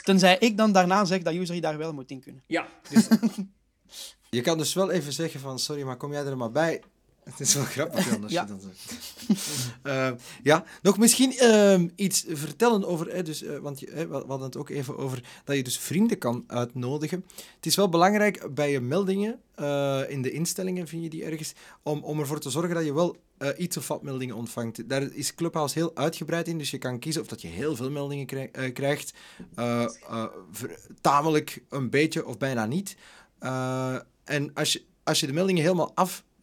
Tenzij 0.03 0.39
ik 0.39 0.57
dan 0.57 0.73
daarna 0.73 1.05
zeg 1.05 1.23
dat 1.23 1.35
user 1.35 1.61
daar 1.61 1.79
wel 1.79 1.93
moet 1.93 2.11
in 2.11 2.21
kunnen. 2.21 2.43
Ja, 2.47 2.69
dus 2.89 3.09
Je 4.31 4.41
kan 4.41 4.59
dus 4.59 4.75
wel 4.75 4.91
even 4.91 5.13
zeggen 5.13 5.41
van, 5.41 5.59
sorry, 5.59 5.83
maar 5.83 5.97
kom 5.97 6.13
jij 6.13 6.25
er 6.25 6.37
maar 6.37 6.51
bij? 6.51 6.83
Het 7.39 7.41
is 7.41 7.55
wel 7.55 7.65
grappig 7.65 8.09
dan, 8.09 8.23
als 8.23 8.33
Ja. 8.33 8.43
je 8.43 8.49
dan 8.49 8.61
zegt. 8.61 9.73
Eh, 9.83 10.11
ja, 10.43 10.65
nog 10.83 10.99
misschien 10.99 11.33
ehm, 11.39 11.89
iets 11.95 12.25
vertellen 12.29 12.85
over, 12.85 13.09
hè, 13.15 13.23
dus, 13.23 13.43
eh, 13.43 13.59
want 13.59 13.81
je, 13.81 13.87
we 14.09 14.15
hadden 14.17 14.41
het 14.41 14.57
ook 14.57 14.69
even 14.69 14.97
over 14.97 15.23
dat 15.45 15.57
je 15.57 15.63
dus 15.63 15.79
vrienden 15.79 16.19
kan 16.19 16.45
uitnodigen. 16.47 17.25
Het 17.57 17.67
is 17.67 17.77
wel 17.77 17.89
belangrijk 17.89 18.55
bij 18.55 18.71
je 18.71 18.81
meldingen, 18.81 19.41
eh, 19.55 20.01
in 20.09 20.23
de 20.23 20.31
instellingen 20.31 20.89
vind 20.89 21.03
je 21.03 21.11
die 21.11 21.25
ergens, 21.25 21.53
om, 21.83 22.03
om 22.03 22.21
ervoor 22.21 22.41
te 22.41 22.51
zorgen 22.51 22.75
dat 22.75 22.85
je 22.85 22.95
wel 22.95 23.17
iets 23.57 23.77
of 23.77 23.89
wat 23.89 24.03
meldingen 24.03 24.35
ontvangt. 24.37 24.89
Daar 24.89 25.03
is 25.03 25.35
Clubhouse 25.35 25.79
heel 25.79 25.91
uitgebreid 25.97 26.49
in, 26.49 26.59
dus 26.59 26.71
je 26.71 26.79
kan 26.79 26.99
kiezen 26.99 27.23
of 27.23 27.29
dat 27.29 27.43
je 27.43 27.49
heel 27.49 27.77
veel 27.77 27.91
meldingen 27.91 28.27
krij- 28.27 28.73
krijgt, 28.73 29.13
tamelijk 31.01 31.63
een 31.69 31.91
beetje 31.91 32.27
of 32.27 32.39
bijna 32.39 32.67
niet. 32.67 32.97
En 34.25 34.51
als 34.55 34.73
je, 34.73 34.83
als 35.05 35.21
je 35.21 35.27
de 35.27 35.33
meldingen 35.33 35.63
helemaal 35.63 35.93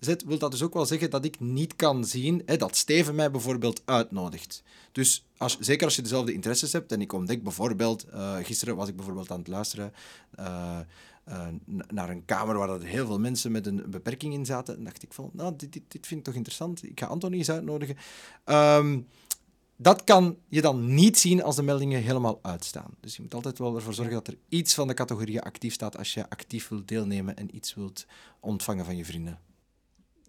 afzet, 0.08 0.24
wil 0.24 0.38
dat 0.38 0.52
dus 0.52 0.64
ook 0.64 0.74
wel 0.74 0.86
zeggen 0.86 1.10
dat 1.10 1.26
ik 1.26 1.40
niet 1.40 1.76
kan 1.76 2.06
zien 2.06 2.42
hè, 2.46 2.58
dat 2.58 2.78
Steven 2.78 3.16
mij 3.16 3.32
bijvoorbeeld 3.32 3.82
uitnodigt. 3.86 4.64
Dus 4.92 5.26
als, 5.38 5.60
zeker 5.60 5.86
als 5.86 5.96
je 5.96 6.02
dezelfde 6.02 6.34
interesses 6.34 6.74
hebt 6.74 6.92
en 6.92 7.02
ik 7.02 7.14
ontdek 7.14 7.44
bijvoorbeeld, 7.44 8.04
eh, 8.04 8.36
gisteren 8.36 8.76
was 8.76 8.88
ik 8.88 8.96
bijvoorbeeld 8.96 9.32
aan 9.32 9.40
het 9.40 9.48
luisteren 9.48 9.94
eh, 10.36 10.80
eh, 11.24 11.48
naar 11.88 12.10
een 12.10 12.26
kamer 12.26 12.58
waar 12.58 12.82
heel 12.82 13.06
veel 13.06 13.20
mensen 13.20 13.52
met 13.52 13.66
een 13.66 13.84
beperking 13.88 14.34
in 14.34 14.46
zaten. 14.46 14.78
En 14.78 14.84
dacht 14.84 15.04
ik 15.04 15.14
van, 15.14 15.30
nou, 15.34 15.54
dit, 15.58 15.74
dit, 15.74 15.84
dit 15.88 16.08
vind 16.08 16.20
ik 16.20 16.26
toch 16.26 16.36
interessant. 16.36 16.84
Ik 16.84 17.00
ga 17.00 17.06
Anthony 17.06 17.38
eens 17.38 17.52
uitnodigen. 17.52 17.98
Ehm, 18.44 19.00
dat 19.78 20.04
kan 20.04 20.38
je 20.48 20.62
dan 20.62 20.94
niet 20.94 21.20
zien 21.20 21.44
als 21.44 21.56
de 21.56 21.64
meldingen 21.64 22.02
helemaal 22.02 22.40
uitstaan. 22.42 22.96
Dus 23.00 23.16
je 23.16 23.22
moet 23.22 23.34
altijd 23.34 23.58
wel 23.58 23.76
ervoor 23.76 23.94
zorgen 23.94 24.14
dat 24.14 24.28
er 24.28 24.38
iets 24.50 24.74
van 24.74 24.88
de 24.88 24.94
categorieën 24.94 25.42
actief 25.42 25.74
staat 25.74 25.98
als 25.98 26.14
je 26.14 26.30
actief 26.30 26.68
wilt 26.68 26.88
deelnemen 26.88 27.36
en 27.36 27.56
iets 27.56 27.74
wilt 27.74 28.06
ontvangen 28.40 28.86
van 28.86 28.98
je 28.98 29.06
vrienden. 29.06 29.40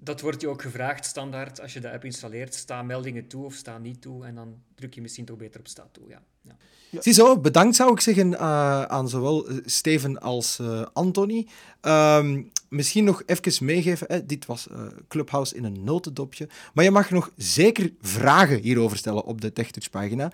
Dat 0.00 0.21
wordt 0.21 0.41
je 0.41 0.49
ook 0.49 0.62
gevraagd 0.62 1.05
standaard. 1.05 1.61
Als 1.61 1.73
je 1.73 1.81
de 1.81 1.93
app 1.93 2.05
installeert, 2.05 2.55
staan 2.55 2.87
meldingen 2.87 3.26
toe 3.26 3.45
of 3.45 3.55
staan 3.55 3.83
niet 3.83 4.00
toe. 4.00 4.25
En 4.25 4.35
dan 4.35 4.62
druk 4.75 4.95
je 4.95 5.00
misschien 5.00 5.25
toch 5.25 5.37
beter 5.37 5.61
op 5.61 5.69
staat 5.69 5.93
toe. 5.93 6.09
Ja. 6.09 6.23
Ja. 6.43 6.57
Ziezo, 7.03 7.41
bedankt 7.41 7.76
zou 7.76 7.93
ik 7.93 8.00
zeggen 8.00 8.35
eh, 8.35 8.83
aan 8.83 9.09
zowel 9.09 9.49
eh, 9.49 9.57
Steven 9.65 10.21
als 10.21 10.59
eh, 10.59 10.83
Anthony. 10.93 11.47
Ehm, 11.81 12.43
misschien 12.69 13.05
nog 13.05 13.23
even 13.26 13.65
meegeven, 13.65 14.07
hè, 14.11 14.26
dit 14.26 14.47
was 14.47 14.67
Clubhouse 15.09 15.57
in 15.57 15.65
een 15.65 15.85
notendopje. 15.85 16.49
Maar 16.75 16.85
je 16.85 16.91
mag 16.91 17.11
nog 17.11 17.33
zeker 17.37 17.93
vragen 18.00 18.59
hierover 18.59 18.97
stellen 18.97 19.25
op 19.25 19.41
de 19.41 19.53
TechTouch 19.53 19.91
pagina. 19.91 20.33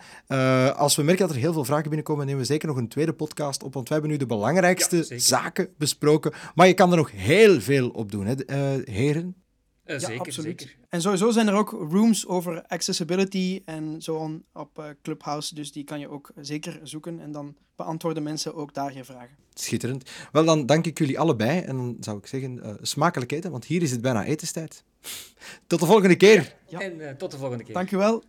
Als 0.73 0.97
we 0.97 1.03
merken 1.03 1.27
dat 1.27 1.37
er 1.37 1.43
heel 1.43 1.53
veel 1.53 1.65
vragen 1.65 1.85
binnenkomen, 1.85 2.27
nemen 2.27 2.41
we 2.41 2.47
zeker 2.47 2.69
nog 2.69 2.77
een 2.77 2.89
tweede 2.89 3.13
podcast 3.13 3.63
op, 3.63 3.75
want 3.75 3.89
wij 3.89 3.99
hebben 3.99 4.17
nu 4.17 4.23
de 4.23 4.35
belangrijkste 4.35 5.07
Ja, 5.09 5.19
zaken 5.19 5.69
besproken. 5.79 6.33
Maar 6.55 6.67
je 6.67 6.75
kan 6.75 6.91
er 6.91 6.97
nog 6.97 7.11
heel 7.11 7.61
veel 7.61 7.89
op 7.89 8.11
doen, 8.11 8.27
hè, 8.27 8.35
heren. 8.85 9.43
Eh, 9.85 9.99
Ja, 9.99 10.07
zeker, 10.07 10.21
absoluut. 10.21 10.61
zeker. 10.61 10.77
En 10.89 11.01
sowieso 11.01 11.31
zijn 11.31 11.49
er 11.49 11.55
ook 11.55 11.71
rooms 11.71 12.27
over 12.27 12.63
accessibility 12.67 13.63
en 13.65 14.03
zo 14.03 14.15
on 14.17 14.45
op 14.53 14.79
eh, 14.79 14.85
Clubhouse. 15.03 15.55
Dus 15.55 15.73
die 15.73 15.85
kan 15.85 16.01
je 16.01 16.09
ook 16.09 16.31
zeker 16.41 16.81
zoeken. 16.83 17.21
En 17.21 17.33
dan 17.33 17.57
beantwoorden 17.77 18.23
mensen 18.23 18.55
ook 18.55 18.75
daar 18.75 18.95
je 18.95 19.05
vragen. 19.05 19.37
Schitterend. 19.55 20.11
Wel, 20.33 20.45
dan 20.45 20.67
dank 20.67 20.87
ik 20.87 20.99
jullie 20.99 21.19
allebei. 21.19 21.61
En 21.61 21.77
dan 21.77 21.97
zou 22.01 22.19
ik 22.19 22.27
zeggen, 22.27 22.63
eh, 22.63 22.75
smakelijk 22.83 23.33
eten, 23.33 23.51
want 23.51 23.65
hier 23.65 23.83
is 23.83 23.91
het 23.91 24.01
bijna 24.01 24.25
etenstijd. 24.25 24.85
Tot 25.67 25.81
de 25.81 25.87
volgende 25.87 26.17
keer. 26.17 26.57
Ja. 26.69 26.81
En 26.81 27.09
eh, 27.09 27.15
tot 27.15 27.31
de 27.31 27.37
volgende 27.37 27.65
keer. 27.65 27.75
Dankjewel. 27.75 28.23